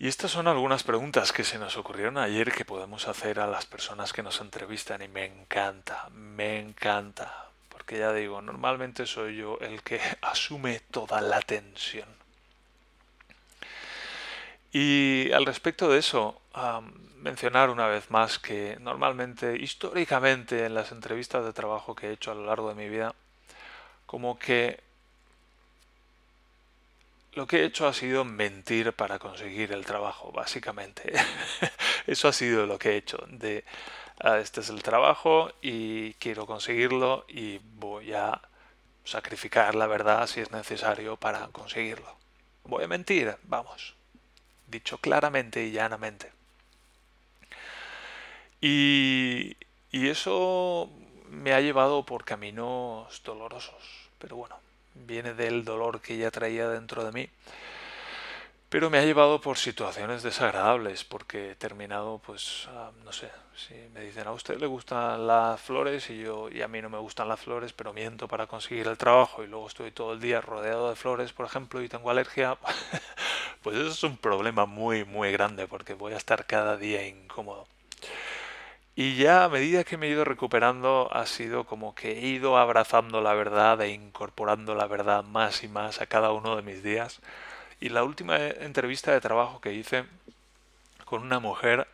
Y 0.00 0.08
estas 0.08 0.30
son 0.30 0.48
algunas 0.48 0.82
preguntas 0.82 1.30
que 1.30 1.44
se 1.44 1.58
nos 1.58 1.76
ocurrieron 1.76 2.16
ayer 2.16 2.52
que 2.52 2.64
podemos 2.64 3.06
hacer 3.06 3.38
a 3.38 3.46
las 3.46 3.66
personas 3.66 4.14
que 4.14 4.22
nos 4.22 4.40
entrevistan 4.40 5.02
y 5.02 5.08
me 5.08 5.26
encanta, 5.26 6.08
me 6.14 6.58
encanta, 6.58 7.50
porque 7.68 7.98
ya 7.98 8.10
digo, 8.14 8.40
normalmente 8.40 9.04
soy 9.04 9.36
yo 9.36 9.58
el 9.60 9.82
que 9.82 10.00
asume 10.22 10.80
toda 10.90 11.20
la 11.20 11.42
tensión. 11.42 12.08
Y 14.72 15.30
al 15.32 15.44
respecto 15.44 15.90
de 15.90 15.98
eso, 15.98 16.40
mencionar 17.18 17.68
una 17.68 17.86
vez 17.86 18.10
más 18.10 18.38
que 18.38 18.78
normalmente, 18.80 19.58
históricamente, 19.58 20.64
en 20.64 20.72
las 20.72 20.92
entrevistas 20.92 21.44
de 21.44 21.52
trabajo 21.52 21.94
que 21.94 22.06
he 22.08 22.12
hecho 22.12 22.30
a 22.30 22.36
lo 22.36 22.46
largo 22.46 22.70
de 22.70 22.74
mi 22.74 22.88
vida, 22.88 23.14
como 24.06 24.38
que 24.38 24.80
lo 27.34 27.46
que 27.46 27.60
he 27.60 27.64
hecho 27.64 27.86
ha 27.86 27.92
sido 27.92 28.24
mentir 28.24 28.92
para 28.92 29.18
conseguir 29.18 29.72
el 29.72 29.84
trabajo, 29.84 30.32
básicamente. 30.32 31.12
Eso 32.06 32.28
ha 32.28 32.32
sido 32.32 32.66
lo 32.66 32.78
que 32.78 32.90
he 32.90 32.96
hecho. 32.96 33.18
De 33.28 33.64
ah, 34.20 34.38
este 34.38 34.60
es 34.60 34.68
el 34.68 34.82
trabajo 34.82 35.50
y 35.62 36.14
quiero 36.14 36.46
conseguirlo 36.46 37.24
y 37.28 37.58
voy 37.58 38.12
a 38.12 38.40
sacrificar 39.04 39.74
la 39.74 39.86
verdad 39.86 40.26
si 40.26 40.40
es 40.40 40.50
necesario 40.50 41.16
para 41.16 41.48
conseguirlo. 41.48 42.16
Voy 42.64 42.84
a 42.84 42.88
mentir, 42.88 43.36
vamos. 43.44 43.94
Dicho 44.66 44.98
claramente 44.98 45.64
y 45.64 45.72
llanamente. 45.72 46.32
Y, 48.60 49.56
eso 49.92 50.90
me 51.28 51.52
ha 51.52 51.60
llevado 51.60 52.04
por 52.04 52.24
caminos 52.24 53.22
dolorosos, 53.24 54.10
pero 54.18 54.36
bueno, 54.36 54.56
viene 54.94 55.34
del 55.34 55.64
dolor 55.64 56.00
que 56.00 56.16
ya 56.16 56.30
traía 56.30 56.68
dentro 56.68 57.04
de 57.04 57.12
mí. 57.12 57.28
Pero 58.70 58.88
me 58.88 58.98
ha 58.98 59.04
llevado 59.04 59.40
por 59.40 59.58
situaciones 59.58 60.22
desagradables, 60.22 61.02
porque 61.02 61.50
he 61.50 61.54
terminado, 61.56 62.20
pues, 62.24 62.68
no 63.04 63.12
sé, 63.12 63.28
si 63.56 63.74
me 63.92 64.02
dicen 64.02 64.28
a 64.28 64.32
usted 64.32 64.58
le 64.58 64.66
gustan 64.66 65.26
las 65.26 65.60
flores 65.60 66.08
y 66.08 66.18
yo 66.20 66.48
y 66.48 66.62
a 66.62 66.68
mí 66.68 66.80
no 66.80 66.88
me 66.88 66.98
gustan 66.98 67.28
las 67.28 67.40
flores, 67.40 67.72
pero 67.72 67.92
miento 67.92 68.28
para 68.28 68.46
conseguir 68.46 68.86
el 68.86 68.96
trabajo 68.96 69.42
y 69.42 69.48
luego 69.48 69.66
estoy 69.66 69.90
todo 69.90 70.12
el 70.12 70.20
día 70.20 70.40
rodeado 70.40 70.88
de 70.88 70.94
flores, 70.94 71.32
por 71.32 71.46
ejemplo, 71.46 71.82
y 71.82 71.88
tengo 71.88 72.10
alergia, 72.10 72.56
pues 73.62 73.76
eso 73.76 73.88
es 73.88 74.02
un 74.04 74.16
problema 74.16 74.66
muy, 74.66 75.04
muy 75.04 75.32
grande, 75.32 75.66
porque 75.66 75.94
voy 75.94 76.12
a 76.12 76.16
estar 76.18 76.46
cada 76.46 76.76
día 76.76 77.04
incómodo. 77.06 77.66
Y 78.94 79.16
ya 79.16 79.44
a 79.44 79.48
medida 79.48 79.84
que 79.84 79.96
me 79.96 80.06
he 80.06 80.10
ido 80.10 80.24
recuperando 80.24 81.08
ha 81.12 81.26
sido 81.26 81.64
como 81.64 81.94
que 81.94 82.18
he 82.18 82.26
ido 82.26 82.58
abrazando 82.58 83.20
la 83.20 83.34
verdad 83.34 83.80
e 83.80 83.90
incorporando 83.90 84.74
la 84.74 84.86
verdad 84.86 85.24
más 85.24 85.62
y 85.62 85.68
más 85.68 86.00
a 86.00 86.06
cada 86.06 86.32
uno 86.32 86.56
de 86.56 86.62
mis 86.62 86.82
días. 86.82 87.20
Y 87.80 87.88
la 87.88 88.04
última 88.04 88.36
entrevista 88.38 89.12
de 89.12 89.20
trabajo 89.20 89.60
que 89.60 89.72
hice 89.72 90.04
con 91.04 91.22
una 91.22 91.40
mujer 91.40 91.88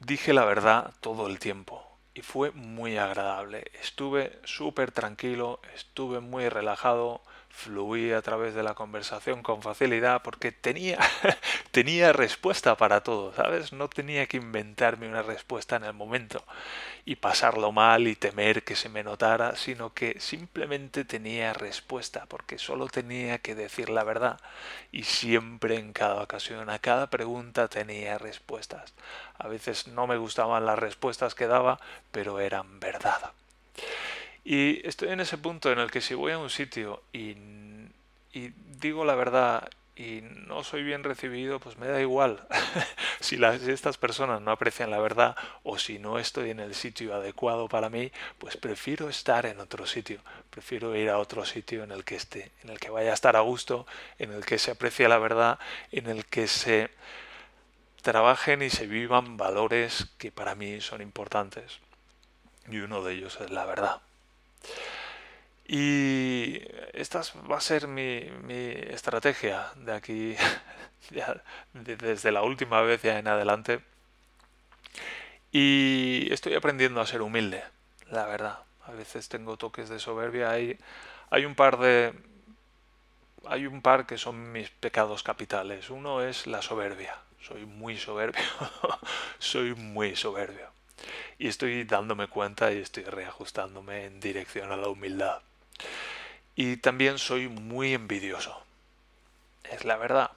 dije 0.00 0.32
la 0.32 0.44
verdad 0.44 0.92
todo 1.00 1.26
el 1.26 1.38
tiempo 1.38 1.86
y 2.16 2.22
fue 2.22 2.50
muy 2.52 2.96
agradable. 2.96 3.70
Estuve 3.82 4.38
súper 4.44 4.90
tranquilo, 4.90 5.60
estuve 5.74 6.20
muy 6.20 6.48
relajado, 6.48 7.20
fluí 7.56 8.12
a 8.12 8.20
través 8.20 8.54
de 8.54 8.62
la 8.62 8.74
conversación 8.74 9.42
con 9.42 9.62
facilidad 9.62 10.22
porque 10.22 10.52
tenía, 10.52 10.98
tenía 11.70 12.12
respuesta 12.12 12.76
para 12.76 13.02
todo, 13.02 13.32
¿sabes? 13.34 13.72
No 13.72 13.88
tenía 13.88 14.26
que 14.26 14.36
inventarme 14.36 15.08
una 15.08 15.22
respuesta 15.22 15.76
en 15.76 15.84
el 15.84 15.94
momento 15.94 16.44
y 17.06 17.16
pasarlo 17.16 17.72
mal 17.72 18.08
y 18.08 18.14
temer 18.14 18.62
que 18.62 18.76
se 18.76 18.90
me 18.90 19.02
notara, 19.02 19.56
sino 19.56 19.94
que 19.94 20.20
simplemente 20.20 21.04
tenía 21.04 21.54
respuesta 21.54 22.26
porque 22.28 22.58
solo 22.58 22.88
tenía 22.88 23.38
que 23.38 23.54
decir 23.54 23.88
la 23.88 24.04
verdad 24.04 24.38
y 24.92 25.04
siempre 25.04 25.76
en 25.78 25.92
cada 25.94 26.22
ocasión, 26.22 26.68
a 26.68 26.78
cada 26.78 27.08
pregunta 27.08 27.68
tenía 27.68 28.18
respuestas. 28.18 28.92
A 29.38 29.48
veces 29.48 29.88
no 29.88 30.06
me 30.06 30.18
gustaban 30.18 30.66
las 30.66 30.78
respuestas 30.78 31.34
que 31.34 31.46
daba, 31.46 31.80
pero 32.12 32.38
eran 32.38 32.80
verdad. 32.80 33.32
Y 34.48 34.86
estoy 34.86 35.08
en 35.08 35.18
ese 35.18 35.38
punto 35.38 35.72
en 35.72 35.80
el 35.80 35.90
que 35.90 36.00
si 36.00 36.14
voy 36.14 36.30
a 36.30 36.38
un 36.38 36.50
sitio 36.50 37.02
y, 37.12 37.34
digo 38.80 39.04
la 39.04 39.16
verdad 39.16 39.68
y 39.96 40.20
no 40.46 40.62
soy 40.62 40.84
bien 40.84 41.02
recibido, 41.02 41.58
pues 41.58 41.78
me 41.78 41.88
da 41.88 42.00
igual. 42.00 42.46
si, 43.20 43.38
las, 43.38 43.60
estas 43.62 43.96
personas 43.98 44.40
no 44.40 44.52
aprecian 44.52 44.92
la 44.92 45.00
verdad 45.00 45.34
o 45.64 45.78
si 45.78 45.98
no 45.98 46.20
estoy 46.20 46.50
en 46.50 46.60
el 46.60 46.76
sitio 46.76 47.12
adecuado 47.12 47.66
para 47.68 47.90
mí, 47.90 48.12
pues 48.38 48.56
prefiero 48.56 49.08
estar 49.08 49.46
en 49.46 49.58
otro 49.58 49.84
sitio. 49.84 50.20
Prefiero 50.50 50.94
ir 50.94 51.10
a 51.10 51.18
otro 51.18 51.44
sitio 51.44 51.82
en 51.82 51.90
el 51.90 52.04
que 52.04 52.14
esté, 52.14 52.52
en 52.62 52.70
el 52.70 52.78
que 52.78 52.90
vaya 52.90 53.10
a 53.10 53.14
estar 53.14 53.34
a 53.34 53.40
gusto, 53.40 53.84
en 54.20 54.32
el 54.32 54.44
que 54.44 54.58
se 54.58 54.70
aprecie 54.70 55.08
la 55.08 55.18
verdad, 55.18 55.58
en 55.90 56.06
el 56.06 56.24
que 56.24 56.46
se 56.46 56.90
trabajen 58.00 58.62
y 58.62 58.70
se 58.70 58.86
vivan 58.86 59.38
valores 59.38 60.06
que 60.18 60.30
para 60.30 60.54
mí 60.54 60.80
son 60.80 61.02
importantes. 61.02 61.80
Y 62.70 62.76
uno 62.76 63.02
de 63.02 63.14
ellos 63.14 63.40
es 63.40 63.50
la 63.50 63.64
verdad. 63.64 64.02
Y 65.68 66.60
esta 66.92 67.22
va 67.50 67.56
a 67.56 67.60
ser 67.60 67.88
mi, 67.88 68.30
estrategia 68.48 69.72
de 69.76 69.92
aquí, 69.92 70.36
desde 71.72 72.32
la 72.32 72.42
última 72.42 72.82
vez 72.82 73.02
ya 73.02 73.18
en 73.18 73.26
adelante. 73.26 73.80
Y 75.50 76.28
estoy 76.32 76.54
aprendiendo 76.54 77.00
a 77.00 77.06
ser 77.06 77.22
humilde, 77.22 77.64
la 78.10 78.26
verdad. 78.26 78.60
A 78.84 78.92
veces 78.92 79.28
tengo 79.28 79.56
toques 79.56 79.88
de 79.88 79.98
soberbia. 79.98 80.50
Hay, 80.50 80.78
hay 81.30 81.44
un 81.44 81.54
par 81.54 81.78
de... 81.78 82.12
Hay 83.48 83.66
un 83.66 83.80
par 83.80 84.06
que 84.06 84.18
son 84.18 84.52
mis 84.52 84.70
pecados 84.70 85.22
capitales. 85.22 85.90
Uno 85.90 86.22
es 86.22 86.46
la 86.46 86.62
soberbia. 86.62 87.16
Soy 87.40 87.64
muy 87.64 87.96
soberbio. 87.96 88.42
Soy 89.38 89.74
muy 89.74 90.16
soberbio. 90.16 90.70
Y 91.38 91.48
estoy 91.48 91.84
dándome 91.84 92.28
cuenta 92.28 92.72
y 92.72 92.78
estoy 92.78 93.04
reajustándome 93.04 94.06
en 94.06 94.20
dirección 94.20 94.72
a 94.72 94.76
la 94.76 94.88
humildad. 94.88 95.42
Y 96.54 96.78
también 96.78 97.18
soy 97.18 97.48
muy 97.48 97.92
envidioso. 97.92 98.64
Es 99.70 99.84
la 99.84 99.96
verdad. 99.96 100.30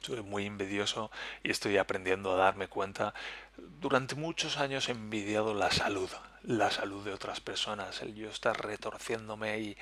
Soy 0.00 0.22
muy 0.22 0.46
envidioso 0.46 1.10
y 1.42 1.50
estoy 1.50 1.78
aprendiendo 1.78 2.32
a 2.32 2.36
darme 2.36 2.68
cuenta. 2.68 3.14
Durante 3.56 4.14
muchos 4.14 4.58
años 4.58 4.88
he 4.88 4.92
envidiado 4.92 5.54
la 5.54 5.70
salud, 5.70 6.10
la 6.42 6.70
salud 6.70 7.04
de 7.04 7.12
otras 7.12 7.40
personas, 7.40 8.02
el 8.02 8.14
yo 8.14 8.28
estar 8.28 8.60
retorciéndome 8.64 9.58
y, 9.58 9.76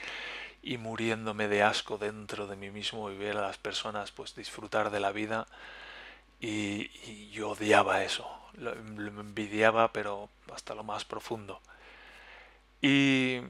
y 0.63 0.79
muriéndome 0.79 1.49
de 1.49 1.63
asco 1.63 1.99
dentro 1.99 2.47
de 2.47 2.57
mí 2.57 2.71
mismo 2.71 3.11
y 3.11 3.17
ver 3.17 3.37
a 3.37 3.43
las 3.43 3.59
personas 3.59 4.13
pues 4.13 4.35
disfrutar 4.35 4.91
de 4.91 5.01
la 5.01 5.13
vida 5.13 5.47
y, 6.41 6.91
y 7.05 7.31
yo 7.31 7.51
odiaba 7.51 8.03
eso, 8.03 8.27
lo, 8.59 8.73
envidiaba 8.73 9.93
pero 9.93 10.29
hasta 10.53 10.75
lo 10.75 10.85
más 10.85 11.05
profundo. 11.05 11.61
Y, 12.81 13.41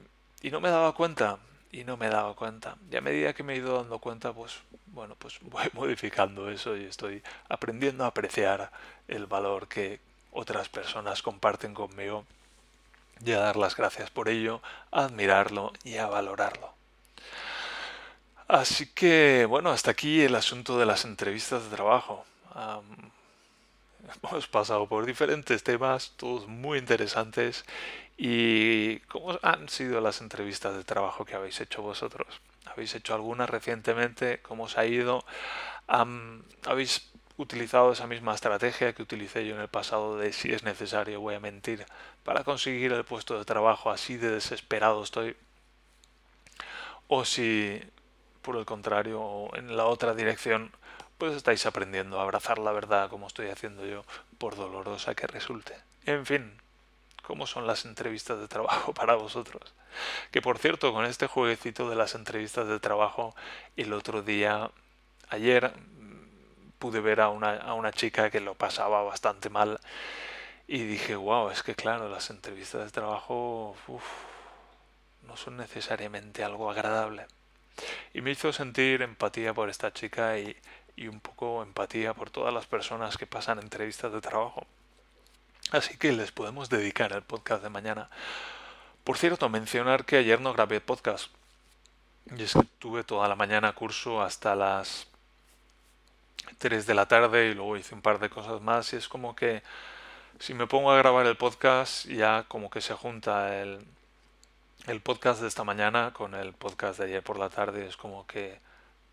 y 0.43 0.51
no 0.51 0.61
me 0.61 0.71
daba 0.71 0.95
cuenta, 0.95 1.39
y 1.73 1.85
no 1.85 1.97
me 1.97 2.09
daba 2.09 2.35
cuenta. 2.35 2.77
Y 2.91 2.97
a 2.97 3.01
medida 3.01 3.33
que 3.33 3.43
me 3.43 3.55
he 3.55 3.57
ido 3.57 3.77
dando 3.77 3.99
cuenta, 3.99 4.33
pues 4.33 4.61
bueno, 4.87 5.17
pues 5.19 5.39
voy 5.43 5.69
modificando 5.73 6.49
eso 6.51 6.77
y 6.77 6.85
estoy 6.85 7.23
aprendiendo 7.49 8.05
a 8.05 8.09
apreciar 8.09 8.71
el 9.09 9.27
valor 9.27 9.69
que 9.69 10.01
otras 10.33 10.69
personas 10.69 11.23
comparten 11.23 11.75
conmigo 11.75 12.25
y 13.25 13.33
a 13.33 13.39
dar 13.39 13.57
las 13.57 13.77
gracias 13.77 14.11
por 14.11 14.29
ello, 14.29 14.61
a 14.91 15.05
admirarlo 15.05 15.73
y 15.85 15.97
a 15.97 16.07
valorarlo. 16.07 16.75
Así 18.47 18.93
que, 18.93 19.47
bueno, 19.49 19.71
hasta 19.71 19.93
aquí 19.93 20.23
el 20.23 20.35
asunto 20.35 20.79
de 20.79 20.87
las 20.87 21.05
entrevistas 21.05 21.65
de 21.65 21.77
trabajo. 21.77 22.25
hemos 24.23 24.47
pasado 24.47 24.87
por 24.87 25.07
diferentes 25.07 25.63
temas, 25.63 26.13
todos 26.17 26.47
muy 26.49 26.79
interesantes. 26.79 27.65
¿Y 28.17 29.01
cómo 29.01 29.39
han 29.43 29.69
sido 29.69 30.01
las 30.01 30.21
entrevistas 30.21 30.77
de 30.77 30.85
trabajo 30.85 31.25
que 31.25 31.35
habéis 31.35 31.61
hecho 31.61 31.83
vosotros? 31.83 32.41
¿Habéis 32.67 32.95
hecho 32.95 33.15
alguna 33.15 33.47
recientemente? 33.47 34.41
¿Cómo 34.43 34.65
os 34.65 34.79
ha 34.79 34.87
ido? 34.87 35.25
¿Habéis 35.87 37.11
utilizado 37.37 37.93
esa 37.93 38.07
misma 38.07 38.35
estrategia 38.35 38.93
que 38.93 39.03
utilicé 39.03 39.45
yo 39.47 39.57
en 39.57 39.61
el 39.61 39.69
pasado 39.69 40.17
de 40.17 40.33
si 40.33 40.53
es 40.53 40.63
necesario 40.63 41.21
voy 41.21 41.35
a 41.35 41.41
mentir 41.41 41.85
para 42.23 42.45
conseguir 42.45 42.93
el 42.93 43.05
puesto 43.05 43.37
de 43.37 43.45
trabajo 43.45 43.91
así 43.91 44.17
de 44.17 44.31
desesperado 44.31 45.03
estoy? 45.03 45.37
O 47.09 47.25
si 47.25 47.83
por 48.43 48.57
el 48.57 48.65
contrario 48.65 49.49
en 49.57 49.77
la 49.77 49.87
otra 49.87 50.15
dirección 50.15 50.71
pues 51.25 51.37
estáis 51.37 51.65
aprendiendo 51.65 52.21
a 52.21 52.23
abrazar 52.23 52.59
la 52.59 52.71
verdad 52.71 53.09
como 53.09 53.29
estoy 53.29 53.49
haciendo 53.49 53.87
yo 53.87 54.05
por 54.37 54.57
dolorosa 54.57 55.15
que 55.15 55.27
resulte. 55.27 55.75
En 56.05 56.27
fin, 56.27 56.53
¿cómo 57.23 57.47
son 57.47 57.67
las 57.67 57.87
entrevistas 57.87 58.39
de 58.39 58.47
trabajo 58.47 58.93
para 58.95 59.15
vosotros? 59.15 59.73
Que 60.31 60.43
por 60.43 60.59
cierto, 60.59 60.93
con 60.93 61.07
este 61.07 61.27
jueguecito 61.27 61.89
de 61.89 61.97
las 61.97 62.15
entrevistas 62.15 62.69
de 62.69 62.79
trabajo, 62.79 63.35
el 63.79 63.95
otro 63.95 64.21
día, 64.21 64.71
ayer, 65.31 65.73
pude 66.79 67.01
ver 67.01 67.23
a 67.23 67.31
una, 67.31 67.57
a 67.57 67.73
una 67.73 67.91
chica 67.91 68.29
que 68.29 68.41
lo 68.41 68.55
pasaba 68.55 69.03
bastante 69.03 69.49
mal 69.49 69.81
y 70.69 70.83
dije, 70.83 71.17
wow, 71.17 71.49
es 71.49 71.63
que 71.63 71.75
claro, 71.75 72.11
las 72.11 72.29
entrevistas 72.29 72.85
de 72.85 72.91
trabajo 72.91 73.75
no 75.23 75.39
son 75.39 75.57
necesariamente 75.57 76.45
algo 76.45 76.71
agradable. 76.71 77.25
Y 78.13 78.21
me 78.21 78.31
hizo 78.31 78.53
sentir 78.53 79.01
empatía 79.01 79.55
por 79.55 79.71
esta 79.71 79.91
chica 79.91 80.39
y, 80.39 80.55
y 80.97 81.09
un 81.09 81.21
poco 81.21 81.63
empatía 81.63 82.15
por 82.15 82.31
todas 82.31 82.53
las 82.53 82.67
personas 82.67 83.17
que 83.17 83.27
pasan 83.27 83.59
entrevistas 83.59 84.13
de 84.13 84.21
trabajo. 84.21 84.67
Así 85.71 85.97
que 85.97 86.13
les 86.13 86.33
podemos 86.33 86.69
dedicar 86.69 87.13
el 87.13 87.23
podcast 87.23 87.63
de 87.63 87.71
mañana. 87.71 88.11
Por 89.03 89.19
cierto, 89.19 89.49
mencionar 89.49 90.05
que 90.05 90.17
ayer 90.17 90.41
no 90.41 90.53
grabé 90.53 90.81
podcast. 90.81 91.31
Y 92.37 92.43
es 92.43 92.55
que 92.55 92.65
tuve 92.79 93.05
toda 93.05 93.29
la 93.29 93.35
mañana 93.35 93.75
curso 93.75 94.23
hasta 94.23 94.55
las 94.55 95.07
3 96.59 96.87
de 96.87 96.95
la 96.95 97.07
tarde 97.07 97.49
y 97.49 97.55
luego 97.55 97.77
hice 97.77 97.95
un 97.95 98.03
par 98.03 98.19
de 98.19 98.31
cosas 98.31 98.61
más 98.61 98.93
y 98.93 98.97
es 98.97 99.09
como 99.09 99.35
que 99.35 99.63
si 100.39 100.55
me 100.55 100.67
pongo 100.67 100.91
a 100.91 100.97
grabar 100.97 101.27
el 101.27 101.37
podcast 101.37 102.07
ya 102.07 102.45
como 102.49 102.71
que 102.71 102.81
se 102.81 102.95
junta 102.95 103.61
el, 103.61 103.85
el 104.87 105.01
podcast 105.01 105.41
de 105.41 105.49
esta 105.49 105.65
mañana 105.65 106.13
con 106.13 106.35
el 106.35 106.53
podcast 106.53 106.99
de 106.99 107.07
ayer 107.07 107.23
por 107.23 107.39
la 107.39 107.51
tarde. 107.51 107.87
Es 107.87 107.97
como 107.97 108.27
que 108.27 108.61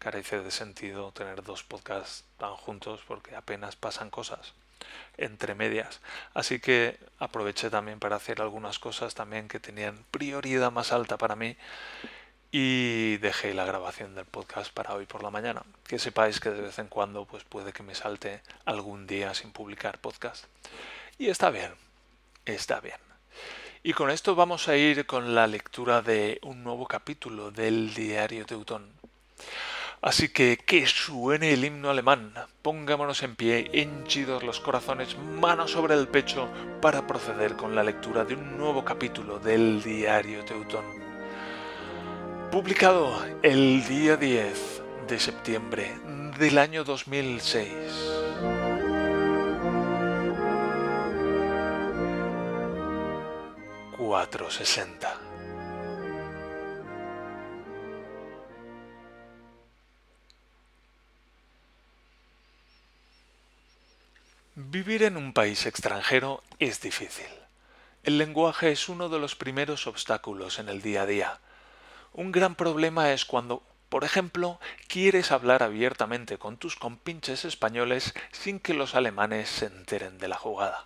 carece 0.01 0.41
de 0.41 0.49
sentido 0.49 1.11
tener 1.11 1.43
dos 1.43 1.63
podcasts 1.63 2.25
tan 2.39 2.55
juntos 2.55 3.01
porque 3.07 3.35
apenas 3.35 3.75
pasan 3.75 4.09
cosas 4.09 4.53
entre 5.17 5.53
medias. 5.53 6.01
Así 6.33 6.59
que 6.59 6.97
aproveché 7.19 7.69
también 7.69 7.99
para 7.99 8.15
hacer 8.15 8.41
algunas 8.41 8.79
cosas 8.79 9.13
también 9.13 9.47
que 9.47 9.59
tenían 9.59 10.03
prioridad 10.09 10.71
más 10.71 10.91
alta 10.91 11.19
para 11.19 11.35
mí 11.35 11.55
y 12.51 13.17
dejé 13.17 13.53
la 13.53 13.63
grabación 13.63 14.15
del 14.15 14.25
podcast 14.25 14.73
para 14.73 14.95
hoy 14.95 15.05
por 15.05 15.21
la 15.21 15.29
mañana. 15.29 15.61
Que 15.87 15.99
sepáis 15.99 16.39
que 16.39 16.49
de 16.49 16.61
vez 16.61 16.79
en 16.79 16.87
cuando 16.87 17.25
pues 17.25 17.43
puede 17.43 17.71
que 17.71 17.83
me 17.83 17.93
salte 17.93 18.41
algún 18.65 19.05
día 19.05 19.35
sin 19.35 19.51
publicar 19.51 19.99
podcast. 19.99 20.45
Y 21.19 21.29
está 21.29 21.51
bien, 21.51 21.75
está 22.45 22.79
bien. 22.79 22.97
Y 23.83 23.93
con 23.93 24.09
esto 24.09 24.33
vamos 24.33 24.67
a 24.67 24.75
ir 24.75 25.05
con 25.05 25.35
la 25.35 25.45
lectura 25.45 26.01
de 26.01 26.39
un 26.41 26.63
nuevo 26.63 26.87
capítulo 26.87 27.51
del 27.51 27.93
diario 27.93 28.47
Teutón. 28.47 28.91
Así 30.01 30.29
que 30.29 30.57
que 30.57 30.87
suene 30.87 31.53
el 31.53 31.63
himno 31.63 31.91
alemán, 31.91 32.33
pongámonos 32.63 33.21
en 33.21 33.35
pie, 33.35 33.69
henchidos 33.71 34.41
los 34.41 34.59
corazones, 34.59 35.15
manos 35.15 35.71
sobre 35.71 35.93
el 35.93 36.07
pecho, 36.07 36.49
para 36.81 37.05
proceder 37.05 37.55
con 37.55 37.75
la 37.75 37.83
lectura 37.83 38.25
de 38.25 38.33
un 38.33 38.57
nuevo 38.57 38.83
capítulo 38.83 39.37
del 39.37 39.83
diario 39.83 40.43
Teutón. 40.43 40.85
Publicado 42.51 43.23
el 43.43 43.87
día 43.87 44.17
10 44.17 44.81
de 45.07 45.19
septiembre 45.19 45.91
del 46.39 46.57
año 46.57 46.83
2006. 46.83 47.69
...460... 53.99 55.30
Vivir 64.69 65.01
en 65.01 65.17
un 65.17 65.33
país 65.33 65.65
extranjero 65.65 66.43
es 66.59 66.81
difícil. 66.81 67.25
El 68.03 68.19
lenguaje 68.19 68.71
es 68.71 68.89
uno 68.89 69.09
de 69.09 69.17
los 69.17 69.35
primeros 69.35 69.87
obstáculos 69.87 70.59
en 70.59 70.69
el 70.69 70.83
día 70.83 71.01
a 71.01 71.05
día. 71.07 71.39
Un 72.13 72.31
gran 72.31 72.53
problema 72.53 73.11
es 73.11 73.25
cuando, 73.25 73.63
por 73.89 74.03
ejemplo, 74.03 74.59
quieres 74.87 75.31
hablar 75.31 75.63
abiertamente 75.63 76.37
con 76.37 76.57
tus 76.57 76.75
compinches 76.75 77.43
españoles 77.43 78.13
sin 78.31 78.59
que 78.59 78.75
los 78.75 78.93
alemanes 78.93 79.49
se 79.49 79.65
enteren 79.65 80.19
de 80.19 80.27
la 80.27 80.37
jugada. 80.37 80.85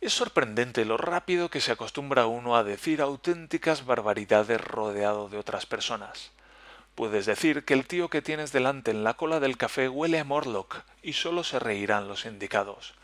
Es 0.00 0.12
sorprendente 0.12 0.84
lo 0.84 0.98
rápido 0.98 1.50
que 1.50 1.60
se 1.60 1.72
acostumbra 1.72 2.26
uno 2.26 2.56
a 2.56 2.62
decir 2.62 3.00
auténticas 3.00 3.84
barbaridades 3.84 4.60
rodeado 4.60 5.28
de 5.28 5.38
otras 5.38 5.66
personas. 5.66 6.30
Puedes 6.98 7.26
decir 7.26 7.64
que 7.64 7.74
el 7.74 7.86
tío 7.86 8.10
que 8.10 8.22
tienes 8.22 8.50
delante 8.50 8.90
en 8.90 9.04
la 9.04 9.14
cola 9.14 9.38
del 9.38 9.56
café 9.56 9.88
huele 9.88 10.18
a 10.18 10.24
Morlock 10.24 10.82
y 11.00 11.12
solo 11.12 11.44
se 11.44 11.60
reirán 11.60 12.08
los 12.08 12.26
indicados. 12.26 12.94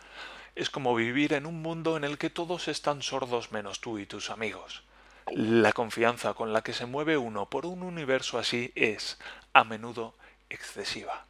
Es 0.56 0.68
como 0.68 0.96
vivir 0.96 1.32
en 1.32 1.46
un 1.46 1.62
mundo 1.62 1.96
en 1.96 2.02
el 2.02 2.18
que 2.18 2.28
todos 2.28 2.66
están 2.66 3.02
sordos 3.02 3.52
menos 3.52 3.80
tú 3.80 4.00
y 4.00 4.06
tus 4.06 4.30
amigos. 4.30 4.82
La 5.30 5.72
confianza 5.72 6.34
con 6.34 6.52
la 6.52 6.62
que 6.62 6.72
se 6.72 6.86
mueve 6.86 7.16
uno 7.16 7.48
por 7.48 7.66
un 7.66 7.84
universo 7.84 8.36
así 8.36 8.72
es, 8.74 9.16
a 9.52 9.62
menudo, 9.62 10.16
excesiva. 10.50 11.26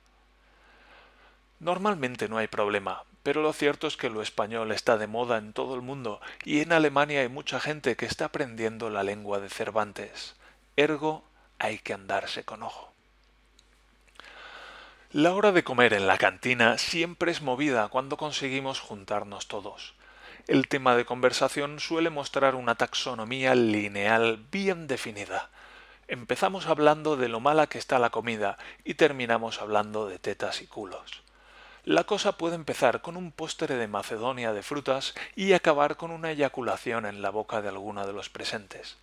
Normalmente 1.60 2.30
no 2.30 2.38
hay 2.38 2.46
problema, 2.46 3.02
pero 3.22 3.42
lo 3.42 3.52
cierto 3.52 3.86
es 3.86 3.98
que 3.98 4.08
lo 4.08 4.22
español 4.22 4.72
está 4.72 4.96
de 4.96 5.06
moda 5.06 5.36
en 5.36 5.52
todo 5.52 5.74
el 5.74 5.82
mundo 5.82 6.18
y 6.46 6.60
en 6.60 6.72
Alemania 6.72 7.20
hay 7.20 7.28
mucha 7.28 7.60
gente 7.60 7.94
que 7.94 8.06
está 8.06 8.24
aprendiendo 8.24 8.88
la 8.88 9.02
lengua 9.02 9.38
de 9.38 9.50
Cervantes. 9.50 10.34
Ergo, 10.76 11.24
hay 11.58 11.78
que 11.78 11.94
andarse 11.94 12.44
con 12.44 12.62
ojo. 12.62 12.92
La 15.12 15.32
hora 15.32 15.52
de 15.52 15.62
comer 15.62 15.92
en 15.92 16.08
la 16.08 16.18
cantina 16.18 16.76
siempre 16.76 17.30
es 17.30 17.40
movida 17.40 17.86
cuando 17.86 18.16
conseguimos 18.16 18.80
juntarnos 18.80 19.46
todos. 19.46 19.94
El 20.48 20.66
tema 20.66 20.96
de 20.96 21.04
conversación 21.04 21.78
suele 21.78 22.10
mostrar 22.10 22.54
una 22.54 22.74
taxonomía 22.74 23.54
lineal 23.54 24.44
bien 24.50 24.88
definida. 24.88 25.50
Empezamos 26.08 26.66
hablando 26.66 27.16
de 27.16 27.28
lo 27.28 27.40
mala 27.40 27.68
que 27.68 27.78
está 27.78 27.98
la 27.98 28.10
comida 28.10 28.58
y 28.84 28.94
terminamos 28.94 29.62
hablando 29.62 30.08
de 30.08 30.18
tetas 30.18 30.60
y 30.62 30.66
culos. 30.66 31.22
la 31.84 32.04
cosa 32.04 32.36
puede 32.36 32.56
empezar 32.56 33.00
con 33.00 33.16
un 33.16 33.30
postre 33.30 33.76
de 33.76 33.86
Macedonia 33.86 34.52
de 34.52 34.62
frutas 34.62 35.14
y 35.36 35.52
acabar 35.52 35.96
con 35.96 36.10
una 36.10 36.30
eyaculación 36.32 37.06
en 37.06 37.22
la 37.22 37.30
boca 37.30 37.62
de 37.62 37.68
alguno 37.68 38.06
de 38.06 38.12
los 38.12 38.30
presentes. 38.30 38.96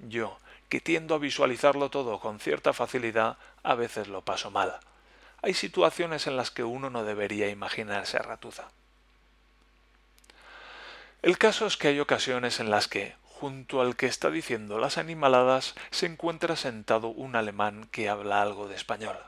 Yo, 0.00 0.36
que 0.68 0.80
tiendo 0.80 1.14
a 1.14 1.18
visualizarlo 1.18 1.90
todo 1.90 2.20
con 2.20 2.40
cierta 2.40 2.72
facilidad, 2.72 3.38
a 3.62 3.74
veces 3.74 4.08
lo 4.08 4.22
paso 4.22 4.50
mal. 4.50 4.78
Hay 5.42 5.54
situaciones 5.54 6.26
en 6.26 6.36
las 6.36 6.50
que 6.50 6.64
uno 6.64 6.90
no 6.90 7.04
debería 7.04 7.48
imaginarse 7.50 8.16
a 8.16 8.22
ratuza. 8.22 8.70
El 11.22 11.38
caso 11.38 11.66
es 11.66 11.76
que 11.76 11.88
hay 11.88 12.00
ocasiones 12.00 12.60
en 12.60 12.70
las 12.70 12.88
que, 12.88 13.14
junto 13.24 13.80
al 13.80 13.96
que 13.96 14.06
está 14.06 14.30
diciendo 14.30 14.78
las 14.78 14.98
animaladas, 14.98 15.74
se 15.90 16.06
encuentra 16.06 16.56
sentado 16.56 17.08
un 17.08 17.36
alemán 17.36 17.88
que 17.90 18.08
habla 18.08 18.42
algo 18.42 18.68
de 18.68 18.74
español. 18.74 19.18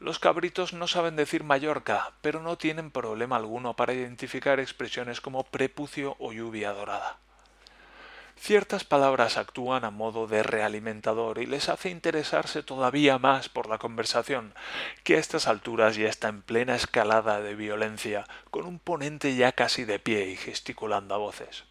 Los 0.00 0.18
cabritos 0.18 0.72
no 0.72 0.86
saben 0.86 1.16
decir 1.16 1.42
Mallorca, 1.42 2.12
pero 2.22 2.40
no 2.40 2.56
tienen 2.56 2.90
problema 2.90 3.36
alguno 3.36 3.74
para 3.74 3.94
identificar 3.94 4.60
expresiones 4.60 5.20
como 5.20 5.44
prepucio 5.44 6.16
o 6.18 6.32
lluvia 6.32 6.72
dorada. 6.72 7.18
Ciertas 8.40 8.84
palabras 8.84 9.36
actúan 9.36 9.84
a 9.84 9.90
modo 9.90 10.26
de 10.26 10.42
realimentador 10.42 11.38
y 11.38 11.46
les 11.46 11.68
hace 11.68 11.90
interesarse 11.90 12.62
todavía 12.62 13.18
más 13.18 13.48
por 13.48 13.68
la 13.68 13.78
conversación, 13.78 14.54
que 15.02 15.16
a 15.16 15.18
estas 15.18 15.48
alturas 15.48 15.96
ya 15.96 16.08
está 16.08 16.28
en 16.28 16.42
plena 16.42 16.76
escalada 16.76 17.40
de 17.40 17.54
violencia, 17.54 18.26
con 18.50 18.64
un 18.64 18.78
ponente 18.78 19.34
ya 19.34 19.52
casi 19.52 19.84
de 19.84 19.98
pie 19.98 20.28
y 20.28 20.36
gesticulando 20.36 21.14
a 21.14 21.18
voces. 21.18 21.64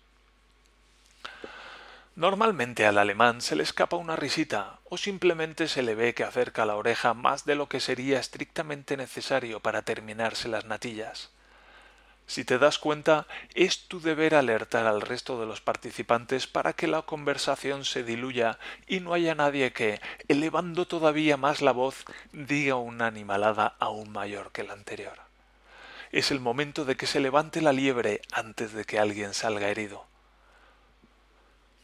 Normalmente 2.16 2.86
al 2.86 2.98
alemán 2.98 3.42
se 3.42 3.56
le 3.56 3.64
escapa 3.64 3.96
una 3.96 4.16
risita 4.16 4.80
o 4.86 4.98
simplemente 4.98 5.68
se 5.68 5.84
le 5.84 5.96
ve 5.96 6.14
que 6.14 6.24
acerca 6.24 6.66
la 6.66 6.76
oreja 6.76 7.14
más 7.14 7.46
de 7.46 7.56
lo 7.56 7.70
que 7.70 7.80
sería 7.80 8.20
estrictamente 8.20 8.98
necesario 8.98 9.62
para 9.62 9.84
terminarse 9.84 10.48
las 10.48 10.66
natillas. 10.66 11.30
Si 12.28 12.44
te 12.44 12.60
das 12.60 12.78
cuenta, 12.78 13.26
es 13.56 13.88
tu 13.88 14.02
deber 14.02 14.36
alertar 14.36 14.86
al 14.86 15.00
resto 15.00 15.40
de 15.40 15.46
los 15.46 15.62
participantes 15.62 16.46
para 16.46 16.74
que 16.74 16.86
la 16.86 17.04
conversación 17.04 17.86
se 17.86 18.04
diluya 18.04 18.60
y 18.86 19.00
no 19.00 19.14
haya 19.14 19.34
nadie 19.34 19.72
que, 19.72 20.02
elevando 20.28 20.86
todavía 20.86 21.38
más 21.38 21.62
la 21.62 21.72
voz, 21.72 22.04
diga 22.34 22.76
una 22.76 23.08
animalada 23.08 23.78
aún 23.80 24.12
mayor 24.12 24.52
que 24.52 24.64
la 24.64 24.74
anterior. 24.74 25.18
Es 26.12 26.30
el 26.32 26.42
momento 26.42 26.84
de 26.84 26.98
que 26.98 27.08
se 27.08 27.22
levante 27.22 27.62
la 27.62 27.72
liebre 27.72 28.22
antes 28.34 28.74
de 28.74 28.84
que 28.84 29.00
alguien 29.00 29.34
salga 29.34 29.70
herido. 29.70 30.06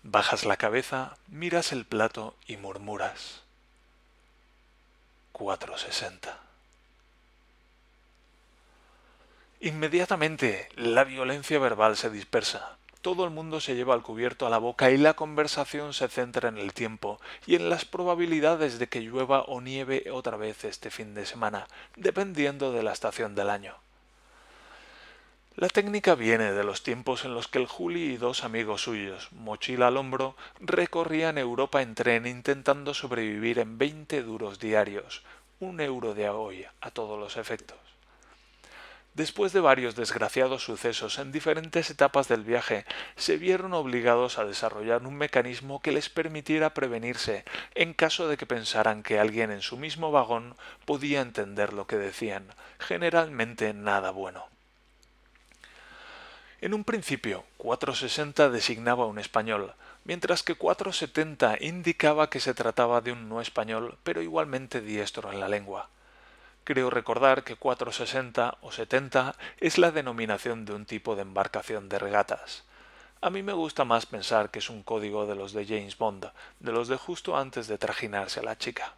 Bajas 0.04 0.44
la 0.44 0.58
cabeza, 0.58 1.16
miras 1.28 1.72
el 1.72 1.86
plato 1.86 2.36
y 2.48 2.58
murmuras. 2.58 3.44
460. 5.32 6.43
Inmediatamente 9.66 10.68
la 10.76 11.06
violencia 11.06 11.58
verbal 11.58 11.96
se 11.96 12.10
dispersa. 12.10 12.76
Todo 13.02 13.24
el 13.24 13.30
mundo 13.30 13.62
se 13.62 13.76
lleva 13.76 13.94
al 13.94 14.02
cubierto 14.02 14.46
a 14.46 14.50
la 14.50 14.58
boca 14.58 14.92
y 14.92 14.98
la 14.98 15.14
conversación 15.14 15.94
se 15.94 16.10
centra 16.10 16.50
en 16.50 16.58
el 16.58 16.74
tiempo 16.74 17.18
y 17.48 17.56
en 17.56 17.70
las 17.70 17.86
probabilidades 17.86 18.78
de 18.78 18.88
que 18.88 19.00
llueva 19.00 19.44
o 19.44 19.62
nieve 19.62 20.12
otra 20.12 20.36
vez 20.36 20.66
este 20.66 20.92
fin 20.92 21.14
de 21.14 21.26
semana, 21.26 21.70
dependiendo 21.96 22.74
de 22.74 22.84
la 22.84 22.92
estación 22.92 23.36
del 23.36 23.50
año. 23.50 23.76
La 25.56 25.70
técnica 25.70 26.16
viene 26.16 26.52
de 26.52 26.66
los 26.66 26.84
tiempos 26.84 27.24
en 27.24 27.34
los 27.34 27.48
que 27.48 27.60
el 27.60 27.68
Juli 27.68 28.16
y 28.16 28.18
dos 28.18 28.44
amigos 28.44 28.82
suyos, 28.82 29.32
mochila 29.32 29.88
al 29.88 29.96
hombro, 29.96 30.36
recorrían 30.60 31.38
Europa 31.38 31.82
en 31.82 31.96
tren 31.96 32.26
intentando 32.26 32.94
sobrevivir 32.94 33.60
en 33.60 33.78
veinte 33.78 34.24
duros 34.24 34.60
diarios, 34.60 35.24
un 35.62 35.80
euro 35.80 36.14
de 36.14 36.28
hoy 36.28 36.66
a 36.82 36.92
todos 36.92 37.18
los 37.18 37.38
efectos. 37.38 37.83
Después 39.14 39.54
de 39.54 39.60
varios 39.60 39.96
desgraciados 39.96 40.64
sucesos 40.64 41.20
en 41.20 41.32
diferentes 41.32 41.92
etapas 41.92 42.28
del 42.28 42.44
viaje, 42.44 42.84
se 43.16 43.38
vieron 43.38 43.74
obligados 43.74 44.40
a 44.40 44.46
desarrollar 44.46 45.06
un 45.06 45.16
mecanismo 45.16 45.82
que 45.82 45.92
les 45.92 46.10
permitiera 46.10 46.74
prevenirse 46.74 47.46
en 47.76 47.94
caso 47.94 48.28
de 48.28 48.38
que 48.38 48.48
pensaran 48.48 49.04
que 49.04 49.20
alguien 49.20 49.52
en 49.52 49.62
su 49.62 49.78
mismo 49.78 50.12
vagón 50.12 50.56
podía 50.86 51.22
entender 51.22 51.74
lo 51.74 51.86
que 51.86 51.98
decían, 51.98 52.48
generalmente 52.80 53.74
nada 53.76 54.10
bueno. 54.10 54.48
En 56.60 56.74
un 56.74 56.84
principio, 56.84 57.44
460 57.58 58.50
designaba 58.50 59.06
un 59.06 59.20
español, 59.20 59.74
mientras 60.06 60.42
que 60.42 60.56
470 60.56 61.58
indicaba 61.60 62.32
que 62.32 62.40
se 62.40 62.56
trataba 62.56 63.02
de 63.02 63.12
un 63.12 63.30
no 63.30 63.42
español, 63.42 64.00
pero 64.04 64.24
igualmente 64.24 64.82
diestro 64.82 65.32
en 65.32 65.40
la 65.40 65.50
lengua. 65.50 65.90
Creo 66.66 66.90
recordar 66.90 67.44
que 67.44 67.58
460 67.58 68.58
o 68.62 68.72
70 68.72 69.36
es 69.60 69.78
la 69.78 69.92
denominación 69.92 70.64
de 70.64 70.74
un 70.74 70.86
tipo 70.86 71.18
de 71.18 71.24
embarcación 71.24 71.90
de 71.90 72.00
regatas. 72.00 72.64
A 73.20 73.30
mí 73.30 73.44
me 73.44 73.52
gusta 73.52 73.84
más 73.84 74.06
pensar 74.06 74.50
que 74.50 74.60
es 74.60 74.70
un 74.70 74.82
código 74.82 75.26
de 75.26 75.36
los 75.36 75.52
de 75.52 75.66
James 75.66 75.98
Bond, 75.98 76.32
de 76.62 76.72
los 76.72 76.88
de 76.88 76.96
justo 76.96 77.36
antes 77.36 77.68
de 77.68 77.78
trajinarse 77.78 78.40
a 78.40 78.44
la 78.44 78.58
chica. 78.58 78.94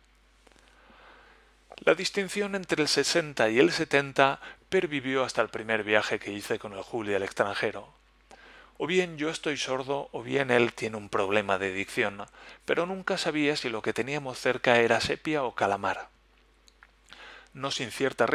La 1.78 1.96
distinción 1.96 2.54
entre 2.54 2.84
el 2.84 2.88
60 2.88 3.50
y 3.50 3.58
el 3.58 3.72
70 3.72 4.40
pervivió 4.70 5.24
hasta 5.24 5.42
el 5.42 5.50
primer 5.50 5.84
viaje 5.84 6.20
que 6.20 6.32
hice 6.32 6.60
con 6.60 6.74
el 6.74 6.84
Juli 6.84 7.16
al 7.16 7.24
extranjero. 7.24 7.90
O 8.78 8.86
bien 8.86 9.18
yo 9.18 9.30
estoy 9.30 9.58
sordo 9.58 10.10
o 10.12 10.22
bien 10.22 10.52
él 10.52 10.74
tiene 10.74 10.98
un 10.98 11.10
problema 11.10 11.58
de 11.58 11.74
dicción, 11.74 12.26
pero 12.66 12.86
nunca 12.86 13.18
sabía 13.18 13.56
si 13.56 13.70
lo 13.70 13.82
que 13.82 13.94
teníamos 13.94 14.40
cerca 14.40 14.78
era 14.78 15.02
sepia 15.02 15.44
o 15.44 15.56
calamar 15.56 16.15
no 17.56 17.72
sin 17.72 17.90
cierta 17.90 18.28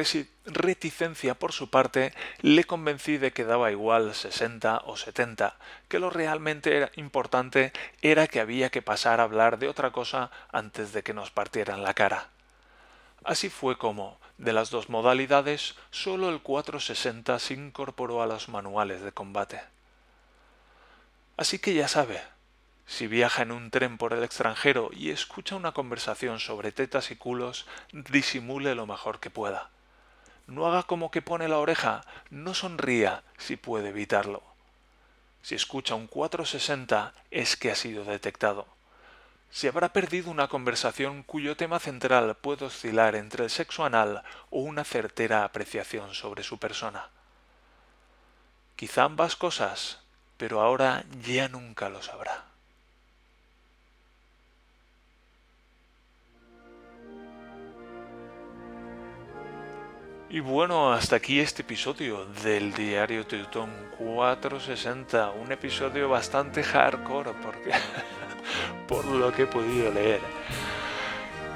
reticencia 0.47 1.35
por 1.35 1.53
su 1.53 1.69
parte, 1.69 2.15
le 2.41 2.65
convencí 2.65 3.19
de 3.19 3.33
que 3.33 3.45
daba 3.45 3.71
igual 3.71 4.15
sesenta 4.15 4.81
o 4.87 4.97
setenta, 4.97 5.57
que 5.89 5.99
lo 5.99 6.09
realmente 6.09 6.75
era 6.75 6.91
importante 6.97 7.73
era 8.01 8.27
que 8.27 8.41
había 8.41 8.71
que 8.71 8.81
pasar 8.81 9.21
a 9.21 9.25
hablar 9.25 9.59
de 9.59 9.69
otra 9.69 9.93
cosa 9.93 10.31
antes 10.51 10.95
de 10.95 11.03
que 11.03 11.13
nos 11.13 11.31
partieran 11.31 11.83
la 11.83 11.93
cara. 11.93 12.29
Así 13.23 13.51
fue 13.51 13.77
como, 13.77 14.19
de 14.39 14.55
las 14.55 14.71
dos 14.71 14.89
modalidades, 14.89 15.75
sólo 15.91 16.31
el 16.31 16.41
460 16.41 17.39
se 17.39 17.53
incorporó 17.53 18.23
a 18.23 18.27
los 18.27 18.49
manuales 18.49 19.03
de 19.03 19.13
combate. 19.13 19.61
Así 21.37 21.59
que 21.59 21.75
ya 21.75 21.89
sabe, 21.89 22.23
si 22.87 23.07
viaja 23.07 23.43
en 23.43 23.53
un 23.53 23.71
tren 23.71 23.99
por 23.99 24.13
el 24.13 24.23
extranjero 24.23 24.91
y 24.93 25.11
escucha 25.11 25.57
una 25.57 25.73
conversación 25.73 26.41
sobre 26.41 26.73
tetas 26.73 27.11
y 27.11 27.17
culos, 27.17 27.67
disimule 27.93 28.75
lo 28.75 28.87
mejor 28.87 29.21
que 29.21 29.31
pueda. 29.31 29.71
No 30.47 30.67
haga 30.67 30.83
como 30.83 31.11
que 31.11 31.23
pone 31.23 31.47
la 31.47 31.59
oreja, 31.59 32.03
no 32.31 32.55
sonría 32.55 33.23
si 33.39 33.57
puede 33.57 33.91
evitarlo. 33.91 34.43
Si 35.43 35.55
escucha 35.55 35.95
un 35.95 36.07
460 36.09 37.15
es 37.31 37.57
que 37.57 37.71
ha 37.71 37.75
sido 37.75 38.05
detectado. 38.05 38.67
Si 39.51 39.67
habrá 39.67 39.93
perdido 39.93 40.31
una 40.31 40.49
conversación 40.49 41.23
cuyo 41.23 41.57
tema 41.57 41.79
central 41.79 42.37
puede 42.37 42.67
oscilar 42.67 43.15
entre 43.15 43.45
el 43.45 43.51
sexo 43.51 43.85
anal 43.85 44.23
o 44.51 44.61
una 44.61 44.85
certera 44.85 45.45
apreciación 45.45 46.15
sobre 46.15 46.43
su 46.43 46.59
persona. 46.59 47.09
Quizá 48.77 49.05
ambas 49.05 49.37
cosas, 49.37 50.01
pero 50.37 50.61
ahora 50.61 51.05
ya 51.23 51.49
nunca 51.49 51.89
lo 51.89 52.03
sabrá. 52.03 52.50
Y 60.33 60.39
bueno, 60.39 60.93
hasta 60.93 61.17
aquí 61.17 61.41
este 61.41 61.63
episodio 61.63 62.25
del 62.45 62.73
Diario 62.73 63.27
Teutón 63.27 63.69
460, 63.99 65.33
un 65.33 65.51
episodio 65.51 66.09
bastante 66.09 66.63
hardcore 66.63 67.33
por 68.87 69.07
lo 69.07 69.33
que 69.33 69.43
he 69.43 69.47
podido 69.47 69.91
leer. 69.93 70.21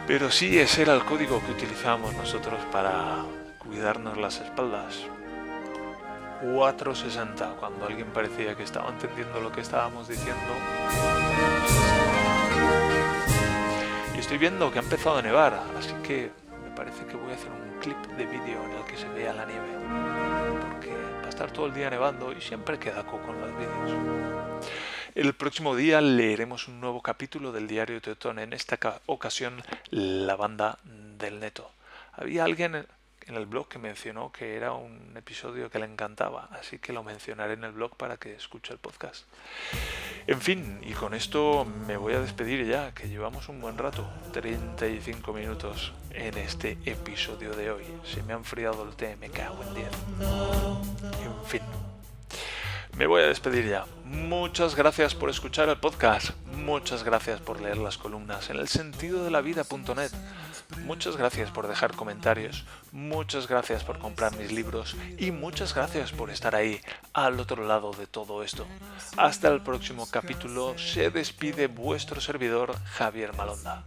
Pero 0.09 0.29
sí, 0.29 0.59
ese 0.59 0.83
era 0.83 0.93
el 0.93 1.05
código 1.05 1.41
que 1.47 1.53
utilizamos 1.53 2.15
nosotros 2.15 2.59
para 2.73 3.25
cuidarnos 3.59 4.17
las 4.17 4.40
espaldas. 4.40 5.07
460, 6.42 7.55
cuando 7.61 7.87
alguien 7.87 8.09
parecía 8.09 8.57
que 8.57 8.65
estaba 8.65 8.88
entendiendo 8.88 9.40
lo 9.40 9.53
que 9.53 9.61
estábamos 9.61 10.09
diciendo. 10.09 10.53
Y 14.17 14.19
estoy 14.19 14.38
viendo 14.38 14.73
que 14.73 14.81
ha 14.81 14.83
empezado 14.83 15.19
a 15.19 15.23
nevar, 15.23 15.63
así 15.79 15.94
que 16.03 16.33
me 16.65 16.75
parece 16.75 17.07
que 17.07 17.15
voy 17.17 17.31
a 17.31 17.35
hacer 17.37 17.53
un 17.53 17.63
clip 17.81 17.96
de 18.16 18.27
vídeo 18.27 18.64
en 18.64 18.72
el 18.72 18.85
que 18.85 18.96
se 18.96 19.08
vea 19.08 19.33
la 19.33 19.44
nieve, 19.46 19.68
porque 20.60 20.90
va 20.92 21.27
a 21.27 21.29
estar 21.29 21.50
todo 21.50 21.66
el 21.66 21.75
día 21.75 21.90
nevando 21.90 22.33
y 22.33 22.40
siempre 22.40 22.79
queda 22.79 23.04
coco 23.04 23.33
en 23.33 23.40
los 23.40 23.58
vídeos. 23.58 24.68
El 25.14 25.33
próximo 25.35 25.77
día 25.77 26.00
leeremos 26.00 26.66
un 26.66 26.81
nuevo 26.81 27.00
capítulo 27.00 27.52
del 27.52 27.68
diario 27.68 28.00
Teotón, 28.00 28.40
en 28.40 28.52
esta 28.52 28.79
ocasión 29.06 29.62
la 29.90 30.35
banda 30.35 30.79
del 31.18 31.38
neto. 31.38 31.70
Había 32.12 32.44
alguien 32.44 32.87
en 33.27 33.37
el 33.37 33.46
blog 33.46 33.68
que 33.68 33.79
mencionó 33.79 34.33
que 34.33 34.56
era 34.56 34.72
un 34.72 35.16
episodio 35.16 35.70
que 35.70 35.79
le 35.79 35.87
encantaba, 35.87 36.48
así 36.52 36.79
que 36.79 36.92
lo 36.92 37.02
mencionaré 37.02 37.54
en 37.54 37.64
el 37.64 37.72
blog 37.72 37.96
para 37.96 38.16
que 38.16 38.35
escuche 38.35 38.72
el 38.72 38.79
podcast. 38.79 39.27
En 40.27 40.40
fin, 40.40 40.81
y 40.83 40.92
con 40.92 41.14
esto 41.14 41.66
me 41.87 41.96
voy 41.96 42.14
a 42.14 42.20
despedir 42.20 42.66
ya, 42.66 42.92
que 42.92 43.08
llevamos 43.08 43.48
un 43.48 43.60
buen 43.60 43.79
rato, 43.79 44.08
35 44.33 45.33
minutos 45.33 45.92
en 46.10 46.37
este 46.38 46.79
episodio 46.85 47.54
de 47.54 47.70
hoy. 47.70 47.85
Se 48.04 48.22
me 48.22 48.33
ha 48.33 48.37
enfriado 48.37 48.85
el 48.85 48.94
té, 48.96 49.16
me 49.16 49.31
cago 49.31 49.62
en 49.62 49.75
10. 49.75 49.88
En 51.25 51.46
fin. 51.46 51.62
Me 52.96 53.08
voy 53.08 53.22
a 53.22 53.27
despedir 53.27 53.68
ya. 53.68 53.87
Muchas 54.04 54.77
gracias 54.77 55.16
por 55.16 55.29
escuchar 55.29 55.68
el 55.68 55.79
podcast. 55.79 56.31
Muchas 56.54 57.02
gracias 57.02 57.40
por 57.40 57.60
leer 57.60 57.77
las 57.77 57.98
columnas 57.98 58.50
en 58.50 58.56
el 58.56 58.68
sentido 58.68 59.25
de 59.25 59.33
la 59.33 59.40
vida.net. 59.40 60.12
Muchas 60.85 61.16
gracias 61.16 61.50
por 61.50 61.68
dejar 61.68 61.94
comentarios. 61.94 62.64
Muchas 62.92 63.48
gracias 63.48 63.85
por 63.85 63.98
comprar 63.98 64.37
mis 64.37 64.52
libros. 64.52 64.96
Y 65.18 65.31
muchas 65.31 65.75
gracias 65.75 66.12
por 66.12 66.31
estar 66.31 66.54
ahí, 66.54 66.81
al 67.12 67.40
otro 67.40 67.66
lado 67.66 67.92
de 67.92 68.06
todo 68.06 68.42
esto. 68.42 68.66
Hasta 69.16 69.48
el 69.48 69.62
próximo 69.62 70.08
capítulo. 70.10 70.77
Se 70.79 71.10
despide 71.10 71.66
vuestro 71.66 72.20
servidor, 72.20 72.75
Javier 72.85 73.35
Malonda. 73.37 73.85